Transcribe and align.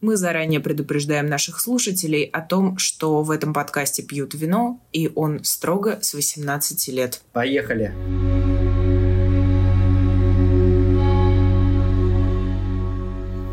Мы 0.00 0.16
заранее 0.16 0.60
предупреждаем 0.60 1.26
наших 1.26 1.60
слушателей 1.60 2.24
о 2.24 2.40
том, 2.40 2.78
что 2.78 3.22
в 3.22 3.30
этом 3.30 3.52
подкасте 3.52 4.02
пьют 4.02 4.32
вино, 4.32 4.80
и 4.92 5.10
он 5.14 5.44
строго 5.44 5.98
с 6.00 6.14
18 6.14 6.88
лет. 6.88 7.20
Поехали! 7.32 7.92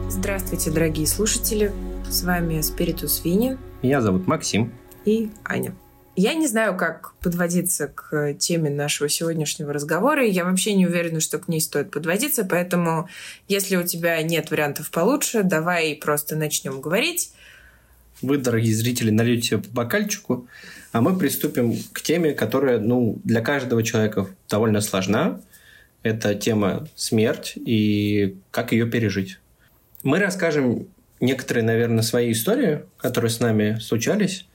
Здравствуйте, 0.09 0.71
дорогие 0.71 1.05
слушатели! 1.05 1.73
С 2.09 2.23
вами 2.23 2.61
Спиритус 2.61 3.25
Вини. 3.25 3.57
Меня 3.81 3.99
зовут 3.99 4.25
Максим. 4.25 4.71
И 5.03 5.29
Аня. 5.43 5.75
Я 6.19 6.33
не 6.33 6.47
знаю, 6.47 6.75
как 6.75 7.13
подводиться 7.21 7.89
к 7.89 8.33
теме 8.39 8.71
нашего 8.71 9.07
сегодняшнего 9.07 9.71
разговора. 9.71 10.25
Я 10.25 10.45
вообще 10.45 10.73
не 10.73 10.87
уверена, 10.87 11.19
что 11.19 11.37
к 11.37 11.47
ней 11.47 11.61
стоит 11.61 11.91
подводиться, 11.91 12.43
поэтому 12.43 13.07
если 13.47 13.75
у 13.75 13.83
тебя 13.83 14.19
нет 14.23 14.49
вариантов 14.49 14.89
получше, 14.89 15.43
давай 15.43 15.93
просто 15.93 16.35
начнем 16.35 16.81
говорить. 16.81 17.33
Вы, 18.23 18.39
дорогие 18.39 18.73
зрители, 18.73 19.11
нальете 19.11 19.59
по 19.59 19.69
бокальчику, 19.83 20.47
а 20.91 21.01
мы 21.01 21.15
приступим 21.15 21.75
к 21.93 22.01
теме, 22.01 22.33
которая 22.33 22.79
ну, 22.79 23.19
для 23.23 23.41
каждого 23.41 23.83
человека 23.83 24.27
довольно 24.49 24.81
сложна. 24.81 25.39
Это 26.01 26.33
тема 26.33 26.87
смерть 26.95 27.53
и 27.57 28.37
как 28.49 28.71
ее 28.71 28.87
пережить. 28.87 29.37
Мы 30.01 30.17
расскажем 30.17 30.87
некоторые, 31.19 31.63
наверное, 31.63 32.01
свои 32.01 32.31
истории, 32.31 32.85
которые 32.97 33.29
с 33.29 33.39
нами 33.39 33.77
случались, 33.79 34.47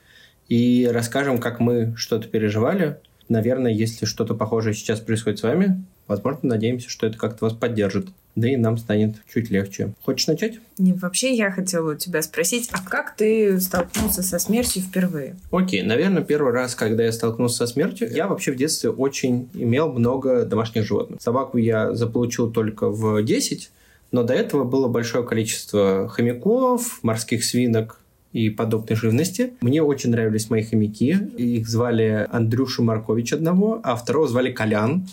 и 0.49 0.89
расскажем, 0.91 1.37
как 1.37 1.59
мы 1.59 1.93
что-то 1.95 2.27
переживали. 2.27 2.97
Наверное, 3.29 3.71
если 3.71 4.05
что-то 4.05 4.35
похожее 4.35 4.73
сейчас 4.73 4.99
происходит 4.99 5.39
с 5.39 5.43
вами, 5.43 5.83
возможно, 6.07 6.49
надеемся, 6.49 6.89
что 6.89 7.07
это 7.07 7.17
как-то 7.17 7.45
вас 7.45 7.53
поддержит. 7.53 8.07
Да 8.35 8.49
и 8.49 8.57
нам 8.57 8.77
станет 8.77 9.17
чуть 9.31 9.51
легче. 9.51 9.93
Хочешь 10.01 10.25
начать? 10.25 10.59
Не, 10.79 10.93
вообще 10.93 11.35
я 11.35 11.51
хотела 11.51 11.93
у 11.93 11.95
тебя 11.95 12.21
спросить, 12.23 12.67
а 12.71 12.79
как 12.81 13.15
ты 13.15 13.59
столкнулся 13.59 14.23
со 14.23 14.39
смертью 14.39 14.81
впервые? 14.81 15.35
Окей, 15.51 15.83
наверное, 15.83 16.23
первый 16.23 16.51
раз, 16.51 16.73
когда 16.73 17.03
я 17.03 17.11
столкнулся 17.11 17.57
со 17.57 17.67
смертью, 17.67 18.11
я 18.11 18.27
вообще 18.27 18.51
в 18.51 18.55
детстве 18.55 18.89
очень 18.89 19.49
имел 19.53 19.93
много 19.93 20.45
домашних 20.45 20.83
животных. 20.83 21.21
Собаку 21.21 21.59
я 21.59 21.93
заполучил 21.93 22.51
только 22.51 22.89
в 22.89 23.21
10, 23.21 23.69
но 24.11 24.23
до 24.23 24.33
этого 24.33 24.63
было 24.63 24.87
большое 24.87 25.23
количество 25.23 26.09
хомяков, 26.09 27.03
морских 27.03 27.43
свинок, 27.43 27.99
и 28.33 28.49
подобной 28.49 28.97
живности. 28.97 29.53
Мне 29.61 29.81
очень 29.81 30.09
нравились 30.09 30.49
мои 30.49 30.63
хомяки. 30.63 31.17
Их 31.37 31.67
звали 31.67 32.27
Андрюша 32.31 32.81
Маркович 32.81 33.33
одного, 33.33 33.79
а 33.83 33.95
второго 33.95 34.27
звали 34.27 34.51
Колян. 34.51 35.07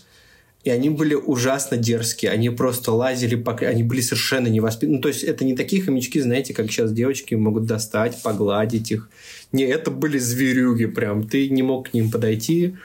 И 0.63 0.69
они 0.69 0.91
были 0.91 1.15
ужасно 1.15 1.77
дерзкие. 1.77 2.33
Они 2.33 2.51
просто 2.51 2.93
лазили, 2.93 3.35
по... 3.35 3.53
они 3.55 3.83
были 3.83 4.01
совершенно 4.01 4.49
невоспитанны. 4.49 4.97
Ну, 4.97 5.03
то 5.03 5.09
есть, 5.09 5.23
это 5.23 5.45
не 5.45 5.57
такие 5.57 5.83
хомячки, 5.83 6.21
знаете, 6.21 6.53
как 6.53 6.71
сейчас 6.71 6.93
девочки 6.93 7.35
могут 7.35 7.65
достать, 7.65 8.21
погладить 8.23 8.91
их. 8.91 9.09
Не, 9.53 9.65
это 9.65 9.91
были 9.91 10.19
зверюги 10.19 10.85
прям. 10.87 11.27
Ты 11.27 11.49
не 11.49 11.63
мог 11.63 11.91
к 11.91 11.95
ним 11.95 12.11
подойти. 12.11 12.77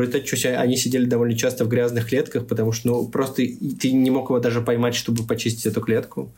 Результате 0.00 0.56
они 0.56 0.76
сидели 0.76 1.04
довольно 1.04 1.36
часто 1.36 1.64
в 1.64 1.68
грязных 1.68 2.08
клетках, 2.08 2.46
потому 2.46 2.72
что 2.72 2.88
ну, 2.88 3.08
просто 3.08 3.42
ты 3.80 3.92
не 3.92 4.10
мог 4.10 4.30
его 4.30 4.38
даже 4.40 4.60
поймать, 4.62 4.94
чтобы 4.94 5.24
почистить 5.24 5.66
эту 5.66 5.80
клетку. 5.80 6.32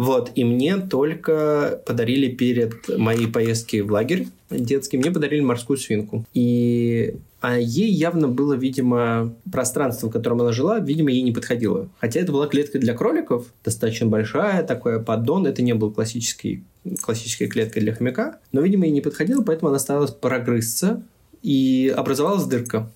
Вот, 0.00 0.32
и 0.34 0.44
мне 0.44 0.78
только 0.78 1.82
подарили 1.84 2.34
перед 2.34 2.88
моей 2.96 3.26
поездки 3.26 3.82
в 3.82 3.92
лагерь 3.92 4.28
детский, 4.48 4.96
мне 4.96 5.10
подарили 5.10 5.42
морскую 5.42 5.76
свинку. 5.76 6.24
И 6.32 7.16
а 7.42 7.58
ей 7.58 7.92
явно 7.92 8.26
было, 8.26 8.54
видимо, 8.54 9.34
пространство, 9.52 10.08
в 10.08 10.10
котором 10.10 10.40
она 10.40 10.52
жила, 10.52 10.78
видимо, 10.78 11.10
ей 11.10 11.20
не 11.20 11.32
подходило. 11.32 11.90
Хотя 11.98 12.20
это 12.20 12.32
была 12.32 12.46
клетка 12.46 12.78
для 12.78 12.94
кроликов, 12.94 13.52
достаточно 13.62 14.06
большая, 14.06 14.62
такой 14.62 15.02
поддон. 15.02 15.46
Это 15.46 15.60
не 15.60 15.74
был 15.74 15.90
классический, 15.90 16.64
классическая 17.02 17.48
клетка 17.48 17.78
для 17.78 17.94
хомяка. 17.94 18.38
Но, 18.52 18.62
видимо, 18.62 18.86
ей 18.86 18.92
не 18.92 19.02
подходило, 19.02 19.42
поэтому 19.42 19.68
она 19.68 19.78
старалась 19.78 20.12
прогрызться. 20.12 21.02
И 21.42 21.92
образовалась 21.94 22.44
дырка. 22.44 22.90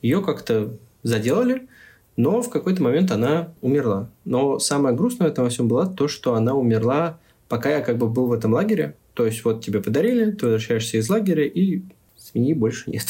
Ее 0.00 0.22
как-то 0.22 0.78
заделали. 1.02 1.68
Но 2.16 2.40
в 2.42 2.50
какой-то 2.50 2.82
момент 2.82 3.10
она 3.10 3.52
умерла. 3.60 4.10
Но 4.24 4.58
самое 4.58 4.96
грустное 4.96 5.28
в 5.28 5.32
этом 5.32 5.44
во 5.44 5.50
всем 5.50 5.68
было 5.68 5.86
то, 5.86 6.08
что 6.08 6.34
она 6.34 6.54
умерла, 6.54 7.18
пока 7.48 7.70
я 7.70 7.80
как 7.80 7.98
бы 7.98 8.08
был 8.08 8.26
в 8.26 8.32
этом 8.32 8.52
лагере. 8.52 8.96
То 9.14 9.26
есть 9.26 9.44
вот 9.44 9.64
тебе 9.64 9.80
подарили, 9.80 10.30
ты 10.30 10.46
возвращаешься 10.46 10.98
из 10.98 11.08
лагеря, 11.08 11.44
и 11.44 11.82
свиньи 12.16 12.54
больше 12.54 12.90
нет. 12.90 13.06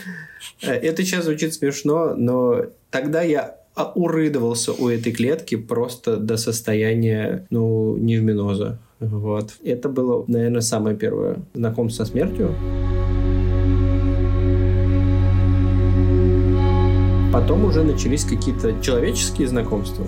Это 0.60 1.04
сейчас 1.04 1.24
звучит 1.24 1.54
смешно, 1.54 2.14
но 2.16 2.66
тогда 2.90 3.22
я 3.22 3.58
урыдывался 3.94 4.72
у 4.72 4.88
этой 4.88 5.12
клетки 5.12 5.56
просто 5.56 6.16
до 6.16 6.36
состояния, 6.36 7.46
ну, 7.50 7.96
невминоза. 7.96 8.78
Вот. 8.98 9.54
Это 9.62 9.88
было, 9.88 10.24
наверное, 10.26 10.60
самое 10.60 10.96
первое 10.96 11.38
знакомство 11.54 12.04
со 12.04 12.10
смертью. 12.10 12.54
Потом 17.38 17.66
уже 17.66 17.84
начались 17.84 18.24
какие-то 18.24 18.82
человеческие 18.82 19.46
знакомства 19.46 20.04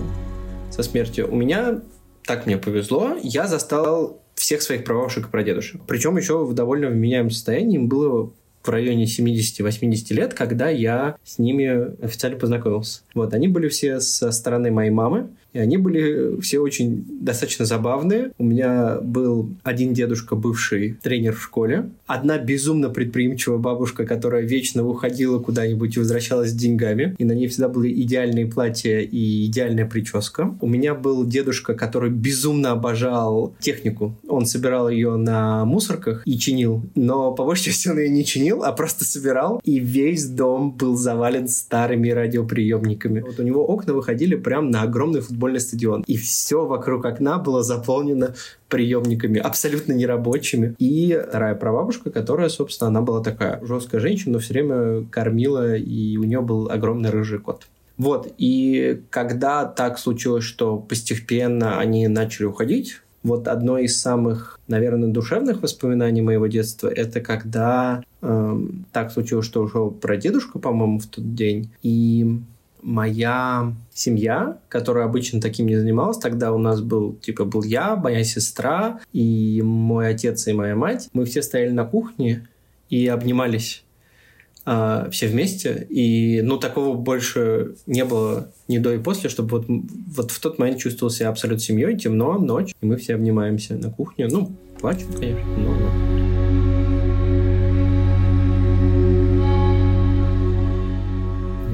со 0.69 0.83
смертью. 0.83 1.29
У 1.31 1.37
меня, 1.37 1.79
так 2.25 2.45
мне 2.45 2.57
повезло, 2.57 3.15
я 3.23 3.47
застал 3.47 4.21
всех 4.35 4.61
своих 4.61 4.83
прабабушек 4.83 5.27
и 5.27 5.31
прадедушек. 5.31 5.79
Причем 5.87 6.17
еще 6.17 6.43
в 6.43 6.53
довольно 6.53 6.89
вменяемом 6.89 7.31
состоянии. 7.31 7.77
Им 7.77 7.87
было 7.87 8.33
в 8.63 8.69
районе 8.69 9.05
70-80 9.05 10.13
лет, 10.13 10.33
когда 10.33 10.69
я 10.69 11.15
с 11.23 11.39
ними 11.39 12.03
официально 12.03 12.37
познакомился. 12.37 13.01
Вот, 13.13 13.33
они 13.33 13.47
были 13.47 13.67
все 13.67 13.99
со 13.99 14.31
стороны 14.31 14.71
моей 14.71 14.91
мамы, 14.91 15.29
и 15.53 15.59
они 15.59 15.77
были 15.77 16.39
все 16.41 16.59
очень 16.59 17.05
достаточно 17.21 17.65
забавные. 17.65 18.31
У 18.37 18.45
меня 18.45 18.99
был 19.01 19.49
один 19.63 19.93
дедушка, 19.93 20.35
бывший 20.35 20.97
тренер 21.01 21.33
в 21.33 21.43
школе. 21.43 21.89
Одна 22.07 22.37
безумно 22.37 22.89
предприимчивая 22.89 23.57
бабушка, 23.57 24.05
которая 24.05 24.43
вечно 24.43 24.87
уходила 24.87 25.39
куда-нибудь 25.39 25.95
и 25.95 25.99
возвращалась 25.99 26.51
с 26.51 26.53
деньгами. 26.53 27.15
И 27.17 27.25
на 27.25 27.33
ней 27.33 27.47
всегда 27.47 27.67
были 27.67 27.91
идеальные 28.01 28.45
платья 28.47 28.99
и 28.99 29.45
идеальная 29.47 29.85
прическа. 29.85 30.55
У 30.61 30.67
меня 30.67 30.95
был 30.95 31.25
дедушка, 31.25 31.73
который 31.73 32.11
безумно 32.11 32.71
обожал 32.71 33.53
технику. 33.59 34.15
Он 34.27 34.45
собирал 34.45 34.89
ее 34.89 35.17
на 35.17 35.65
мусорках 35.65 36.23
и 36.25 36.37
чинил. 36.37 36.83
Но 36.95 37.33
по 37.33 37.43
большей 37.43 37.65
части 37.65 37.89
он 37.89 37.99
ее 37.99 38.09
не 38.09 38.23
чинил, 38.23 38.50
а 38.59 38.71
просто 38.71 39.03
собирал. 39.03 39.59
И 39.63 39.79
весь 39.79 40.27
дом 40.27 40.71
был 40.71 40.95
завален 40.95 41.47
старыми 41.47 42.09
радиоприемниками. 42.09 43.21
Вот 43.21 43.39
у 43.39 43.43
него 43.43 43.65
окна 43.65 43.93
выходили 43.93 44.35
прямо 44.35 44.69
на 44.69 44.81
огромный 44.83 45.19
футбол 45.21 45.41
футбольный 45.41 45.59
стадион. 45.59 46.03
И 46.07 46.17
все 46.17 46.65
вокруг 46.65 47.05
окна 47.05 47.39
было 47.39 47.63
заполнено 47.63 48.35
приемниками, 48.69 49.39
абсолютно 49.39 49.93
нерабочими. 49.93 50.75
И 50.77 51.19
вторая 51.27 51.55
прабабушка, 51.55 52.11
которая, 52.11 52.49
собственно, 52.49 52.89
она 52.89 53.01
была 53.01 53.23
такая 53.23 53.59
жесткая 53.65 54.01
женщина, 54.01 54.33
но 54.33 54.39
все 54.39 54.53
время 54.53 55.05
кормила, 55.09 55.75
и 55.75 56.17
у 56.17 56.23
нее 56.23 56.41
был 56.41 56.69
огромный 56.69 57.09
рыжий 57.09 57.39
кот. 57.39 57.67
Вот, 57.97 58.33
и 58.37 59.01
когда 59.09 59.65
так 59.65 59.99
случилось, 59.99 60.43
что 60.43 60.77
постепенно 60.77 61.79
они 61.79 62.07
начали 62.07 62.45
уходить, 62.45 63.01
вот 63.23 63.47
одно 63.47 63.77
из 63.77 63.99
самых, 63.99 64.59
наверное, 64.67 65.09
душевных 65.09 65.61
воспоминаний 65.61 66.21
моего 66.21 66.47
детства 66.47 66.87
это 66.87 67.21
когда 67.21 68.03
э, 68.21 68.59
так 68.91 69.11
случилось, 69.11 69.45
что 69.45 69.61
ушел 69.61 69.91
прадедушка, 69.91 70.59
по-моему, 70.59 70.99
в 70.99 71.07
тот 71.07 71.35
день, 71.35 71.69
и 71.83 72.39
моя 72.81 73.73
семья, 73.93 74.57
которая 74.69 75.05
обычно 75.05 75.39
таким 75.39 75.67
не 75.67 75.75
занималась, 75.75 76.17
тогда 76.17 76.51
у 76.51 76.57
нас 76.57 76.81
был, 76.81 77.13
типа, 77.13 77.45
был 77.45 77.63
я, 77.63 77.95
моя 77.95 78.23
сестра 78.23 78.99
и 79.13 79.61
мой 79.63 80.09
отец 80.09 80.47
и 80.47 80.53
моя 80.53 80.75
мать. 80.75 81.09
Мы 81.13 81.25
все 81.25 81.41
стояли 81.41 81.71
на 81.71 81.85
кухне 81.85 82.47
и 82.89 83.07
обнимались 83.07 83.83
э, 84.71 85.09
все 85.11 85.27
вместе. 85.27 85.85
И, 85.89 86.41
ну, 86.41 86.57
такого 86.57 86.95
больше 86.95 87.75
не 87.85 88.05
было 88.05 88.51
ни 88.67 88.77
до 88.77 88.93
и 88.93 88.97
после, 88.97 89.29
чтобы 89.29 89.57
вот, 89.57 89.65
вот 89.67 90.31
в 90.31 90.39
тот 90.39 90.59
момент 90.59 90.79
чувствовал 90.79 91.11
себя 91.11 91.29
абсолютно 91.29 91.61
семьей, 91.61 91.97
темно, 91.97 92.37
ночь, 92.37 92.73
и 92.79 92.85
мы 92.85 92.95
все 92.95 93.15
обнимаемся 93.15 93.75
на 93.75 93.91
кухне. 93.91 94.27
Ну, 94.29 94.51
плачем, 94.79 95.11
конечно, 95.13 95.45
но... 95.57 96.21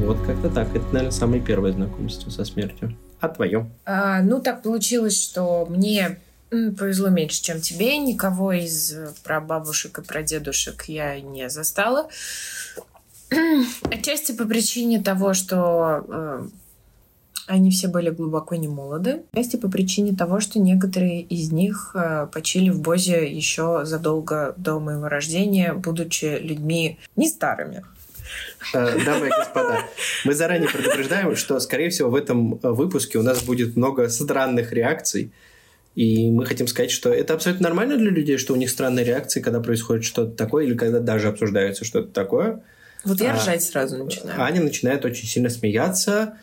Вот 0.05 0.17
как-то 0.25 0.49
так. 0.49 0.69
Это, 0.73 0.85
наверное, 0.93 1.11
самое 1.11 1.41
первое 1.41 1.73
знакомство 1.73 2.29
со 2.29 2.45
смертью. 2.45 2.95
А 3.19 3.27
твое? 3.27 3.69
А, 3.85 4.21
ну, 4.21 4.41
так 4.41 4.63
получилось, 4.63 5.21
что 5.21 5.65
мне 5.69 6.19
повезло 6.49 7.09
меньше, 7.09 7.41
чем 7.41 7.61
тебе. 7.61 7.97
Никого 7.97 8.53
из 8.53 8.95
прабабушек 9.23 9.99
и 9.99 10.01
прадедушек 10.03 10.85
я 10.85 11.19
не 11.19 11.49
застала. 11.49 12.09
Отчасти 13.91 14.31
по 14.31 14.45
причине 14.45 15.01
того, 15.01 15.33
что 15.33 16.05
э, 16.07 16.47
они 17.47 17.71
все 17.71 17.87
были 17.87 18.09
глубоко 18.09 18.55
не 18.55 18.67
молоды. 18.67 19.23
Отчасти 19.33 19.57
по 19.57 19.69
причине 19.69 20.15
того, 20.15 20.39
что 20.39 20.59
некоторые 20.59 21.21
из 21.21 21.51
них 21.51 21.91
э, 21.95 22.27
почили 22.31 22.69
в 22.69 22.81
Бозе 22.81 23.29
еще 23.29 23.81
задолго 23.83 24.53
до 24.57 24.79
моего 24.79 25.07
рождения, 25.07 25.73
будучи 25.73 26.39
людьми 26.39 26.99
не 27.15 27.27
старыми. 27.27 27.83
Э, 28.73 28.99
дамы 29.03 29.27
и 29.27 29.29
господа, 29.29 29.79
мы 30.25 30.33
заранее 30.33 30.69
предупреждаем, 30.69 31.35
что, 31.35 31.59
скорее 31.59 31.89
всего, 31.89 32.09
в 32.09 32.15
этом 32.15 32.55
э, 32.55 32.69
выпуске 32.69 33.17
у 33.17 33.23
нас 33.23 33.41
будет 33.41 33.75
много 33.75 34.09
странных 34.09 34.73
реакций. 34.73 35.31
И 35.97 36.29
мы 36.29 36.45
хотим 36.45 36.67
сказать, 36.67 36.91
что 36.91 37.11
это 37.11 37.33
абсолютно 37.33 37.63
нормально 37.63 37.97
для 37.97 38.11
людей, 38.11 38.37
что 38.37 38.53
у 38.53 38.55
них 38.55 38.69
странные 38.69 39.03
реакции, 39.03 39.41
когда 39.41 39.59
происходит 39.59 40.05
что-то 40.05 40.29
такое, 40.35 40.65
или 40.65 40.75
когда 40.75 40.99
даже 40.99 41.27
обсуждается 41.27 41.85
что-то 41.85 42.09
такое. 42.09 42.61
Вот 43.03 43.19
я 43.19 43.33
а, 43.33 43.35
ржать 43.35 43.63
сразу 43.63 44.03
начинаю. 44.03 44.39
Аня 44.39 44.61
начинает 44.61 45.05
очень 45.05 45.27
сильно 45.27 45.49
смеяться, 45.49 46.35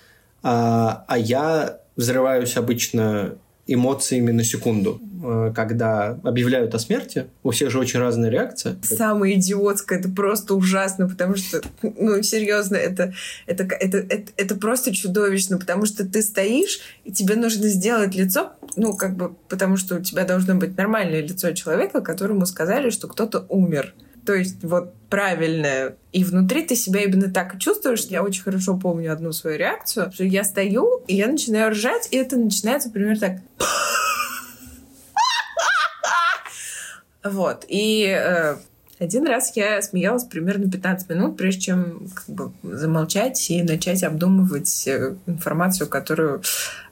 а, 0.43 1.05
а 1.07 1.17
я 1.17 1.79
взрываюсь 1.95 2.57
обычно 2.57 3.37
эмоциями 3.69 4.33
на 4.33 4.43
секунду. 4.43 5.01
Э, 5.27 5.53
когда 5.55 6.19
объявляют 6.23 6.75
о 6.75 6.79
смерти, 6.79 7.29
у 7.43 7.51
всех 7.51 7.71
же 7.71 7.79
очень 7.79 7.99
разная 7.99 8.29
реакция. 8.29 8.77
Самое 8.83 9.39
идиотское, 9.39 9.99
это 9.99 10.11
просто 10.11 10.55
ужасно, 10.55 11.09
потому 11.09 11.35
что, 11.37 11.63
ну, 11.83 12.23
серьезно, 12.23 12.77
это, 12.77 13.15
это, 13.47 13.65
это, 13.65 13.99
это, 13.99 14.33
это 14.37 14.55
просто 14.55 14.95
чудовищно, 14.95 15.59
потому 15.59 15.87
что 15.87 16.07
ты 16.07 16.21
стоишь, 16.21 16.81
и 17.05 17.13
тебе 17.13 17.37
нужно 17.37 17.69
сделать 17.69 18.15
лицо, 18.15 18.53
ну, 18.77 18.95
как 18.95 19.17
бы, 19.17 19.35
потому 19.49 19.79
что 19.79 19.97
у 19.97 20.01
тебя 20.01 20.25
должно 20.25 20.57
быть 20.57 20.77
нормальное 20.77 21.23
лицо 21.23 21.53
человека, 21.53 22.03
которому 22.03 22.45
сказали, 22.45 22.91
что 22.91 23.09
кто-то 23.09 23.47
умер. 23.49 23.95
То 24.27 24.35
есть 24.35 24.63
вот 24.63 24.93
правильное. 25.09 25.97
И 26.13 26.23
внутри 26.23 26.67
ты 26.67 26.77
себя 26.77 27.03
именно 27.03 27.31
так 27.31 27.59
чувствуешь. 27.59 28.05
Я 28.07 28.23
очень 28.23 28.43
хорошо 28.43 28.77
помню 28.77 29.13
одну 29.13 29.33
свою 29.33 29.59
реакцию, 29.59 30.11
что 30.13 30.25
я 30.25 30.45
стою, 30.45 31.03
и 31.07 31.17
я 31.17 31.29
начинаю 31.29 31.71
ржать, 31.71 32.09
и 32.11 32.17
это 32.17 32.37
начинается 32.37 32.91
примерно 32.91 33.21
так. 33.21 33.33
Вот. 37.25 37.65
И 37.69 38.07
э, 38.07 38.57
один 38.99 39.27
раз 39.27 39.57
я 39.57 39.81
смеялась 39.83 40.25
примерно 40.25 40.71
15 40.71 41.09
минут, 41.09 41.37
прежде 41.37 41.63
чем 41.63 42.09
как 42.15 42.29
бы, 42.29 42.53
замолчать 42.63 43.51
и 43.51 43.63
начать 43.63 44.03
обдумывать 44.03 44.87
э, 44.87 45.15
информацию, 45.27 45.89
которую 45.89 46.43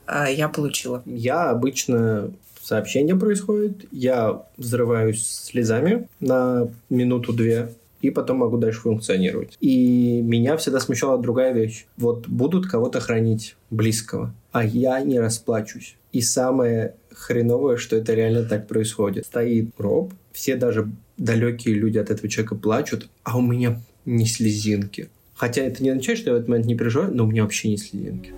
э, 0.06 0.24
я 0.34 0.48
получила. 0.48 1.02
Я 1.04 1.50
обычно 1.50 2.32
сообщение 2.62 3.14
происходит, 3.14 3.84
я 3.90 4.42
взрываюсь 4.56 5.26
слезами 5.26 6.08
на 6.20 6.68
минуту-две, 6.88 7.72
и 8.00 8.10
потом 8.10 8.38
могу 8.38 8.56
дальше 8.56 8.80
функционировать. 8.80 9.56
И 9.60 10.20
меня 10.22 10.56
всегда 10.56 10.80
смущала 10.80 11.18
другая 11.18 11.52
вещь. 11.52 11.86
Вот 11.96 12.26
будут 12.26 12.66
кого-то 12.66 13.00
хранить 13.00 13.56
близкого, 13.70 14.34
а 14.50 14.64
я 14.64 15.00
не 15.00 15.20
расплачусь. 15.20 15.96
И 16.12 16.20
самое 16.20 16.94
хреновое, 17.10 17.76
что 17.76 17.96
это 17.96 18.14
реально 18.14 18.44
так 18.44 18.68
происходит. 18.68 19.26
Стоит 19.26 19.70
гроб, 19.76 20.12
все 20.32 20.56
даже 20.56 20.90
далекие 21.16 21.74
люди 21.74 21.98
от 21.98 22.10
этого 22.10 22.28
человека 22.28 22.54
плачут, 22.54 23.08
а 23.22 23.38
у 23.38 23.42
меня 23.42 23.80
не 24.04 24.26
слезинки. 24.26 25.08
Хотя 25.34 25.62
это 25.62 25.82
не 25.82 25.90
означает, 25.90 26.18
что 26.18 26.30
я 26.30 26.34
в 26.34 26.38
этот 26.38 26.48
момент 26.48 26.66
не 26.66 26.76
переживаю, 26.76 27.14
но 27.14 27.24
у 27.24 27.26
меня 27.26 27.42
вообще 27.42 27.68
не 27.68 27.76
слезинки. 27.78 28.32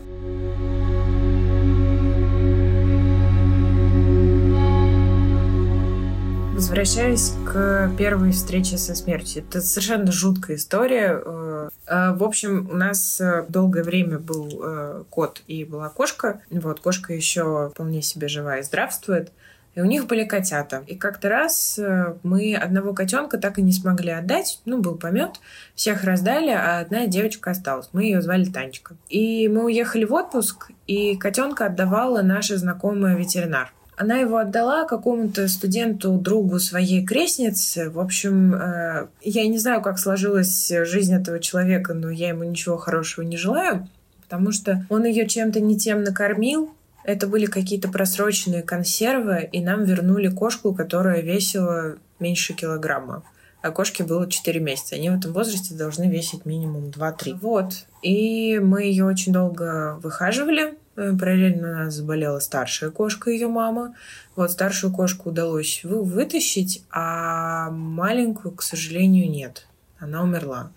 Возвращаясь 6.74 7.32
к 7.46 7.92
первой 7.96 8.32
встрече 8.32 8.78
со 8.78 8.96
смертью. 8.96 9.44
Это 9.44 9.60
совершенно 9.60 10.10
жуткая 10.10 10.56
история. 10.56 11.22
Э, 11.24 11.68
э, 11.86 12.14
в 12.14 12.24
общем, 12.24 12.68
у 12.68 12.74
нас 12.74 13.20
э, 13.20 13.44
долгое 13.48 13.84
время 13.84 14.18
был 14.18 15.04
кот 15.08 15.42
и 15.46 15.64
была 15.64 15.88
кошка. 15.88 16.40
Вот, 16.50 16.80
кошка 16.80 17.14
еще 17.14 17.70
вполне 17.72 18.02
себе 18.02 18.26
жива 18.26 18.58
и 18.58 18.64
здравствует. 18.64 19.30
И 19.76 19.82
у 19.82 19.84
них 19.84 20.08
были 20.08 20.24
котята. 20.24 20.82
И 20.88 20.96
как-то 20.96 21.28
раз 21.28 21.78
мы 22.24 22.56
одного 22.56 22.92
котенка 22.92 23.38
так 23.38 23.60
и 23.60 23.62
не 23.62 23.72
смогли 23.72 24.10
отдать. 24.10 24.60
Ну, 24.64 24.80
был 24.80 24.96
помет. 24.96 25.38
Всех 25.76 26.02
раздали, 26.02 26.50
а 26.50 26.80
одна 26.80 27.06
девочка 27.06 27.52
осталась. 27.52 27.88
Мы 27.92 28.06
ее 28.06 28.20
звали 28.20 28.46
Танечка. 28.46 28.96
И 29.08 29.46
мы 29.46 29.66
уехали 29.66 30.04
в 30.04 30.12
отпуск, 30.12 30.72
и 30.88 31.16
котенка 31.16 31.66
отдавала 31.66 32.22
наша 32.22 32.56
знакомая 32.56 33.16
ветеринар. 33.16 33.72
Она 33.96 34.16
его 34.16 34.38
отдала 34.38 34.86
какому-то 34.86 35.46
студенту, 35.48 36.18
другу 36.18 36.58
своей 36.58 37.04
крестницы. 37.04 37.90
В 37.90 38.00
общем, 38.00 38.54
э, 38.54 39.06
я 39.22 39.46
не 39.46 39.58
знаю, 39.58 39.82
как 39.82 39.98
сложилась 39.98 40.72
жизнь 40.84 41.14
этого 41.14 41.38
человека, 41.38 41.94
но 41.94 42.10
я 42.10 42.28
ему 42.30 42.44
ничего 42.44 42.76
хорошего 42.76 43.24
не 43.24 43.36
желаю, 43.36 43.88
потому 44.22 44.50
что 44.50 44.84
он 44.88 45.04
ее 45.04 45.28
чем-то 45.28 45.60
не 45.60 45.78
тем 45.78 46.02
накормил. 46.02 46.74
Это 47.04 47.26
были 47.26 47.46
какие-то 47.46 47.88
просроченные 47.88 48.62
консервы, 48.62 49.48
и 49.52 49.60
нам 49.60 49.84
вернули 49.84 50.28
кошку, 50.28 50.74
которая 50.74 51.20
весила 51.20 51.96
меньше 52.18 52.54
килограмма. 52.54 53.22
А 53.62 53.70
кошке 53.70 54.04
было 54.04 54.28
4 54.28 54.60
месяца. 54.60 54.96
Они 54.96 55.08
в 55.08 55.18
этом 55.18 55.32
возрасте 55.32 55.74
должны 55.74 56.10
весить 56.10 56.44
минимум 56.44 56.90
2-3. 56.90 57.38
Вот. 57.40 57.86
И 58.02 58.58
мы 58.58 58.82
ее 58.82 59.06
очень 59.06 59.32
долго 59.32 59.98
выхаживали 60.02 60.74
параллельно 60.94 61.70
у 61.70 61.74
нас 61.84 61.94
заболела 61.94 62.38
старшая 62.38 62.90
кошка, 62.90 63.30
ее 63.30 63.48
мама. 63.48 63.94
Вот 64.36 64.50
старшую 64.50 64.92
кошку 64.92 65.30
удалось 65.30 65.80
вы 65.84 66.02
вытащить, 66.02 66.84
а 66.90 67.70
маленькую, 67.70 68.52
к 68.52 68.62
сожалению, 68.62 69.30
нет. 69.30 69.66
Она 69.98 70.22
умерла. 70.22 70.70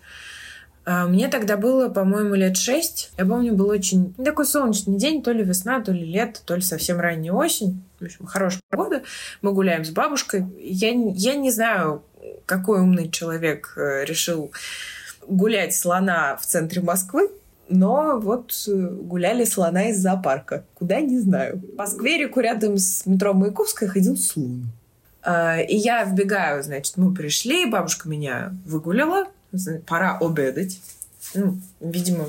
А 0.90 1.06
мне 1.06 1.28
тогда 1.28 1.58
было, 1.58 1.90
по-моему, 1.90 2.34
лет 2.34 2.56
шесть. 2.56 3.10
Я 3.18 3.26
помню, 3.26 3.54
был 3.54 3.68
очень 3.68 4.14
такой 4.14 4.46
солнечный 4.46 4.96
день, 4.96 5.22
то 5.22 5.32
ли 5.32 5.44
весна, 5.44 5.80
то 5.82 5.92
ли 5.92 6.02
лето, 6.02 6.40
то 6.44 6.54
ли 6.54 6.62
совсем 6.62 6.98
ранняя 6.98 7.34
осень. 7.34 7.82
В 8.00 8.04
общем, 8.04 8.24
хорошая 8.24 8.62
погода. 8.70 9.02
Мы 9.42 9.52
гуляем 9.52 9.84
с 9.84 9.90
бабушкой. 9.90 10.46
Я, 10.58 10.90
я 10.92 11.34
не 11.34 11.50
знаю, 11.50 12.02
какой 12.46 12.80
умный 12.80 13.10
человек 13.10 13.74
э, 13.76 14.06
решил 14.06 14.50
гулять 15.26 15.76
слона 15.76 16.36
в 16.36 16.46
центре 16.46 16.80
Москвы 16.80 17.30
но 17.68 18.18
вот 18.18 18.52
э, 18.66 18.72
гуляли 18.72 19.44
слона 19.44 19.90
из 19.90 19.98
зоопарка. 19.98 20.64
Куда, 20.74 21.00
не 21.00 21.18
знаю. 21.18 21.60
По 21.76 21.86
скверику 21.86 22.40
рядом 22.40 22.78
с 22.78 23.06
метро 23.06 23.34
Маяковская 23.34 23.88
ходил 23.88 24.16
слон. 24.16 24.70
А, 25.22 25.60
и 25.60 25.76
я 25.76 26.04
вбегаю, 26.04 26.62
значит, 26.62 26.96
мы 26.96 27.14
пришли, 27.14 27.66
бабушка 27.66 28.08
меня 28.08 28.54
выгуляла, 28.64 29.26
пора 29.86 30.18
обедать. 30.18 30.80
Ну, 31.34 31.58
видимо, 31.80 32.26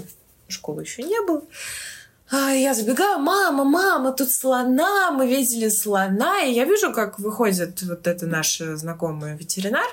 школы 0.47 0.83
еще 0.83 1.03
не 1.03 1.21
было. 1.25 1.43
А 2.31 2.51
я 2.51 2.75
забегаю, 2.75 3.19
мама, 3.19 3.63
мама, 3.63 4.11
тут 4.11 4.29
слона, 4.29 5.11
мы 5.11 5.27
видели 5.27 5.69
слона. 5.69 6.43
И 6.43 6.51
я 6.51 6.65
вижу, 6.65 6.93
как 6.93 7.19
выходит 7.19 7.81
вот 7.81 8.05
эта 8.05 8.27
наша 8.27 8.77
знакомая 8.77 9.35
ветеринар. 9.35 9.87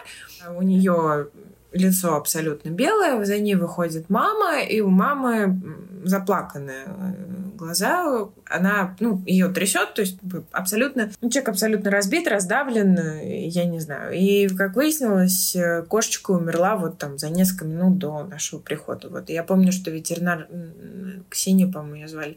У 0.55 0.63
нее 0.63 1.29
лицо 1.77 2.17
абсолютно 2.17 2.71
белое, 2.71 3.25
за 3.25 3.39
ней 3.39 3.55
выходит 3.55 4.11
мама, 4.11 4.61
и 4.61 4.81
у 4.81 4.89
мамы 4.89 5.61
заплаканные 6.05 6.85
э, 6.87 7.13
глаза, 7.57 8.29
она, 8.49 8.95
ну, 9.01 9.23
ее 9.27 9.49
трясет, 9.49 9.95
то 9.95 10.03
есть 10.03 10.19
абсолютно, 10.53 11.11
ну, 11.21 11.31
человек 11.31 11.49
абсолютно 11.49 11.91
разбит, 11.91 12.29
раздавлен, 12.29 12.99
я 13.23 13.65
не 13.65 13.81
знаю. 13.81 14.15
И, 14.15 14.49
как 14.49 14.77
выяснилось, 14.77 15.57
э, 15.57 15.83
кошечка 15.83 16.33
умерла 16.33 16.77
вот 16.77 16.99
там 16.99 17.19
за 17.19 17.31
несколько 17.31 17.65
минут 17.65 17.99
до 17.99 18.25
нашего 18.25 18.61
прихода. 18.61 19.09
Вот. 19.09 19.29
я 19.31 19.43
помню, 19.43 19.73
что 19.73 19.91
ветеринар 19.91 20.49
Ксения, 21.29 21.67
по-моему, 21.67 21.97
ее 21.97 22.09
звали, 22.09 22.37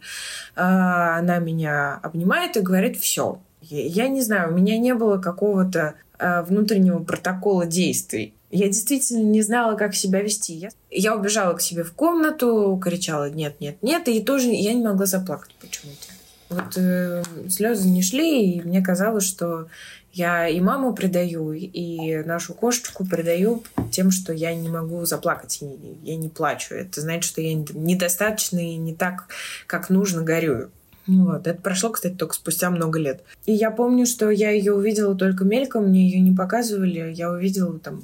а, 0.55 1.17
она 1.17 1.39
меня 1.39 1.99
обнимает 2.01 2.57
и 2.57 2.61
говорит, 2.61 2.97
все, 2.97 3.39
я 3.61 4.07
не 4.07 4.21
знаю, 4.21 4.51
у 4.51 4.55
меня 4.55 4.77
не 4.77 4.93
было 4.93 5.17
какого-то 5.17 5.95
э, 6.17 6.41
внутреннего 6.43 7.03
протокола 7.03 7.65
действий. 7.65 8.33
Я 8.51 8.67
действительно 8.67 9.23
не 9.23 9.41
знала, 9.41 9.75
как 9.75 9.95
себя 9.95 10.21
вести. 10.21 10.53
Я, 10.53 10.69
я 10.89 11.15
убежала 11.15 11.53
к 11.53 11.61
себе 11.61 11.83
в 11.83 11.93
комнату, 11.93 12.79
кричала 12.83 13.29
«нет, 13.29 13.59
нет, 13.59 13.77
нет», 13.81 14.07
и 14.07 14.21
тоже 14.21 14.49
я 14.49 14.73
не 14.73 14.83
могла 14.83 15.05
заплакать 15.05 15.53
почему-то. 15.61 16.07
Вот 16.49 16.77
э, 16.77 17.23
слезы 17.47 17.87
не 17.87 18.01
шли, 18.01 18.53
и 18.53 18.61
мне 18.61 18.81
казалось, 18.81 19.23
что 19.23 19.67
я 20.13 20.47
и 20.47 20.59
маму 20.59 20.95
предаю, 20.95 21.51
и 21.53 22.23
нашу 22.23 22.55
кошечку 22.55 23.05
предаю 23.05 23.63
тем, 23.91 24.09
что 24.09 24.33
я 24.33 24.55
не 24.55 24.67
могу 24.67 25.05
заплакать, 25.05 25.61
я 26.03 26.15
не 26.15 26.29
плачу. 26.29 26.73
Это 26.73 27.01
значит, 27.01 27.25
что 27.25 27.41
я 27.41 27.53
недостаточно 27.53 28.57
и 28.57 28.75
не 28.77 28.95
так, 28.95 29.27
как 29.67 29.91
нужно, 29.91 30.23
горюю. 30.23 30.71
Вот. 31.05 31.45
Это 31.45 31.61
прошло, 31.61 31.91
кстати, 31.91 32.13
только 32.15 32.33
спустя 32.33 32.71
много 32.71 32.99
лет. 32.99 33.23
И 33.45 33.53
я 33.53 33.69
помню, 33.69 34.07
что 34.07 34.29
я 34.31 34.49
ее 34.49 34.73
увидела 34.73 35.15
только 35.15 35.43
мельком, 35.43 35.87
мне 35.87 36.09
ее 36.09 36.19
не 36.19 36.35
показывали. 36.35 37.13
Я 37.13 37.31
увидела 37.31 37.77
там 37.79 38.03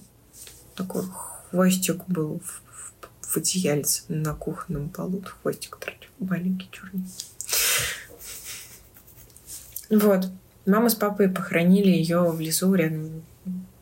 такой 0.75 1.03
хвостик 1.03 2.05
был 2.07 2.39
в, 2.43 2.61
в, 2.71 3.33
в 3.33 3.37
одеяльце 3.37 4.03
на 4.09 4.33
кухонном 4.33 4.89
полу. 4.89 5.23
Хвостик 5.41 5.77
торчал, 5.77 6.11
маленький 6.19 6.69
черный. 6.71 7.05
Вот. 9.89 10.27
Мама 10.65 10.89
с 10.89 10.95
папой 10.95 11.29
похоронили 11.29 11.89
ее 11.89 12.29
в 12.29 12.39
лесу 12.39 12.73
рядом 12.73 13.23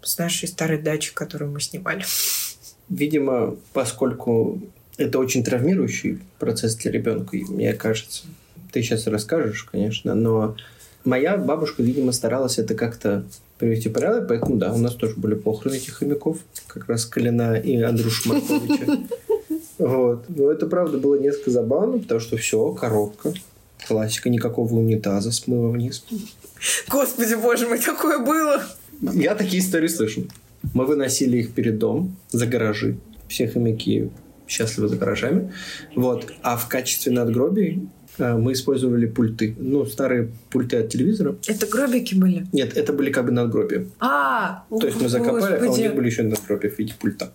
с 0.02 0.18
нашей 0.18 0.48
старой 0.48 0.82
дачей, 0.82 1.14
которую 1.14 1.52
мы 1.52 1.62
снимали. 1.62 2.04
Видимо, 2.90 3.56
поскольку 3.72 4.62
это 4.98 5.18
очень 5.18 5.44
травмирующий 5.44 6.20
процесс 6.40 6.76
для 6.76 6.92
ребенка, 6.92 7.38
мне 7.38 7.74
кажется. 7.74 8.26
Ты 8.72 8.82
сейчас 8.82 9.08
расскажешь, 9.08 9.64
конечно, 9.64 10.14
но 10.14 10.56
моя 11.06 11.38
бабушка, 11.38 11.84
видимо, 11.84 12.12
старалась 12.12 12.58
это 12.60 12.76
как-то 12.76 13.24
в 13.64 13.94
порядок, 13.94 14.28
поэтому 14.28 14.58
да, 14.58 14.74
у 14.74 14.78
нас 14.78 14.96
тоже 14.96 15.16
были 15.16 15.36
похороны 15.36 15.76
этих 15.76 15.96
хомяков, 15.96 16.38
как 16.68 16.88
раз 16.88 17.06
Калина 17.06 17.56
и 17.56 17.82
Андрюша 17.82 18.30
Марковича. 18.30 19.00
Вот. 19.80 20.26
Но 20.30 20.52
это, 20.52 20.68
правда, 20.68 20.98
было 20.98 21.20
несколько 21.20 21.50
забавно, 21.50 21.98
потому 21.98 22.20
что 22.20 22.38
все, 22.38 22.72
коробка. 22.74 23.34
Классика, 23.88 24.30
никакого 24.30 24.72
унитаза 24.76 25.32
смыва 25.32 25.72
вниз. 25.72 26.06
Господи, 26.90 27.34
боже 27.34 27.68
мой, 27.68 27.80
такое 27.80 28.20
было! 28.20 28.64
Я 29.02 29.36
такие 29.36 29.62
истории 29.62 29.88
слышу. 29.88 30.28
Мы 30.74 30.86
выносили 30.86 31.40
их 31.40 31.54
перед 31.54 31.80
дом, 31.80 32.16
за 32.32 32.46
гаражи. 32.46 32.98
Все 33.28 33.48
хомяки 33.48 34.10
счастливы 34.48 34.88
за 34.88 34.96
гаражами. 34.96 35.52
Вот. 35.96 36.32
А 36.42 36.56
в 36.56 36.68
качестве 36.68 37.12
надгробий 37.12 37.90
мы 38.18 38.54
использовали 38.54 39.06
пульты. 39.06 39.56
Ну, 39.58 39.86
старые 39.86 40.30
пульты 40.52 40.78
от 40.78 40.90
телевизора. 40.90 41.36
Это 41.48 41.66
гробики 41.68 42.16
были? 42.16 42.46
Нет, 42.52 42.78
это 42.78 42.94
были 42.94 43.12
как 43.12 43.26
бы 43.26 43.32
надгробия. 43.32 43.86
А, 44.00 44.66
То 44.70 44.86
есть 44.86 45.02
мы 45.02 45.10
закопали, 45.10 45.56
а 45.56 45.72
у 45.72 45.78
них 45.78 45.96
были 45.96 46.08
еще 46.08 46.24
надгробия 46.24 46.70
в 46.70 46.78
виде 46.78 46.94
пульта. 47.00 47.32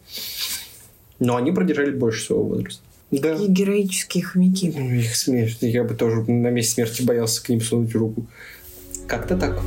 Но 1.19 1.37
они 1.37 1.53
продержали 1.53 1.91
больше 1.91 2.27
своего 2.27 2.45
возраста. 2.45 2.83
Да. 3.11 3.33
Какие 3.33 3.49
героические 3.49 4.23
хомяки. 4.25 4.73
Ой, 4.77 4.99
Их 5.01 5.17
смерть. 5.17 5.59
Я 5.63 5.83
бы 5.83 5.95
тоже 5.95 6.31
на 6.31 6.51
месте 6.51 6.75
смерти 6.75 7.03
боялся 7.03 7.43
к 7.43 7.49
ним 7.49 7.61
сунуть 7.61 7.95
руку. 7.95 8.27
Как-то 9.07 9.37
так. 9.37 9.59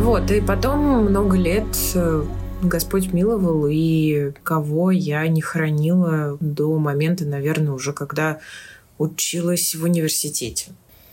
Вот, 0.00 0.30
и 0.30 0.40
потом 0.40 1.04
много 1.06 1.36
лет 1.36 1.66
э, 1.94 2.24
Господь 2.68 3.12
миловал, 3.12 3.66
и 3.68 4.32
кого 4.42 4.90
я 4.90 5.26
не 5.28 5.40
хранила 5.40 6.36
до 6.40 6.78
момента, 6.78 7.24
наверное, 7.24 7.72
уже 7.72 7.92
когда 7.92 8.40
училась 8.98 9.74
в 9.74 9.84
университете. 9.84 10.72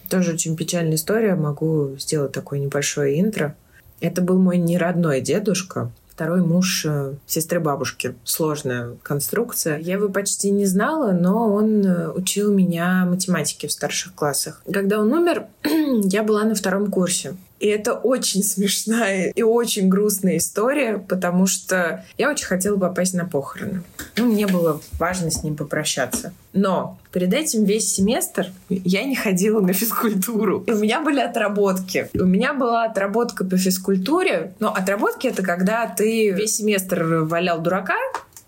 Тоже 0.10 0.34
очень 0.34 0.56
печальная 0.56 0.96
история, 0.96 1.36
могу 1.36 1.96
сделать 1.98 2.32
такое 2.32 2.60
небольшое 2.60 3.20
интро. 3.20 3.56
Это 4.00 4.22
был 4.22 4.40
мой 4.40 4.58
неродной 4.58 5.22
дедушка, 5.22 5.92
второй 6.22 6.42
муж 6.42 6.86
э, 6.86 7.14
сестры 7.26 7.60
бабушки. 7.60 8.14
Сложная 8.24 8.96
конструкция. 9.02 9.80
Я 9.80 9.94
его 9.94 10.10
почти 10.10 10.52
не 10.52 10.66
знала, 10.66 11.14
но 11.14 11.52
он 11.52 11.86
э, 11.86 12.10
учил 12.10 12.54
меня 12.54 13.06
математике 13.06 13.68
в 13.68 13.72
старших 13.72 14.14
классах. 14.14 14.62
Когда 14.72 15.00
он 15.00 15.12
умер, 15.14 15.46
я 15.64 16.24
была 16.24 16.44
на 16.44 16.54
втором 16.54 16.92
курсе. 16.92 17.36
И 17.62 17.68
это 17.68 17.94
очень 17.94 18.44
смешная 18.44 19.32
и 19.36 19.44
очень 19.44 19.88
грустная 19.88 20.38
история, 20.38 20.98
потому 20.98 21.46
что 21.46 22.04
я 22.18 22.32
очень 22.32 22.48
хотела 22.48 22.76
попасть 22.78 23.14
на 23.14 23.26
похороны. 23.26 23.84
Ну, 24.18 24.26
мне 24.26 24.48
было 24.48 24.82
важно 24.98 25.30
с 25.30 25.44
ним 25.44 25.56
попрощаться. 25.56 26.34
Но 26.54 26.98
перед 27.12 27.32
этим 27.36 27.64
весь 27.64 27.94
семестр 27.94 28.48
я 28.70 29.04
не 29.04 29.16
ходила 29.16 29.62
на 29.62 29.74
физкультуру. 29.74 30.64
У 30.68 30.74
меня 30.74 31.02
были 31.02 31.20
отработки. 31.20 32.10
У 32.16 32.26
меня 32.26 32.56
была 32.56 32.86
отработка 32.86 33.46
по 33.46 33.58
физкультуре. 33.58 34.54
Но 34.60 34.74
отработки— 34.74 35.28
это 35.28 35.44
когда 35.44 35.86
ты 35.86 36.32
весь 36.32 36.56
семестр 36.56 37.04
валял 37.04 37.62
дурака, 37.62 37.98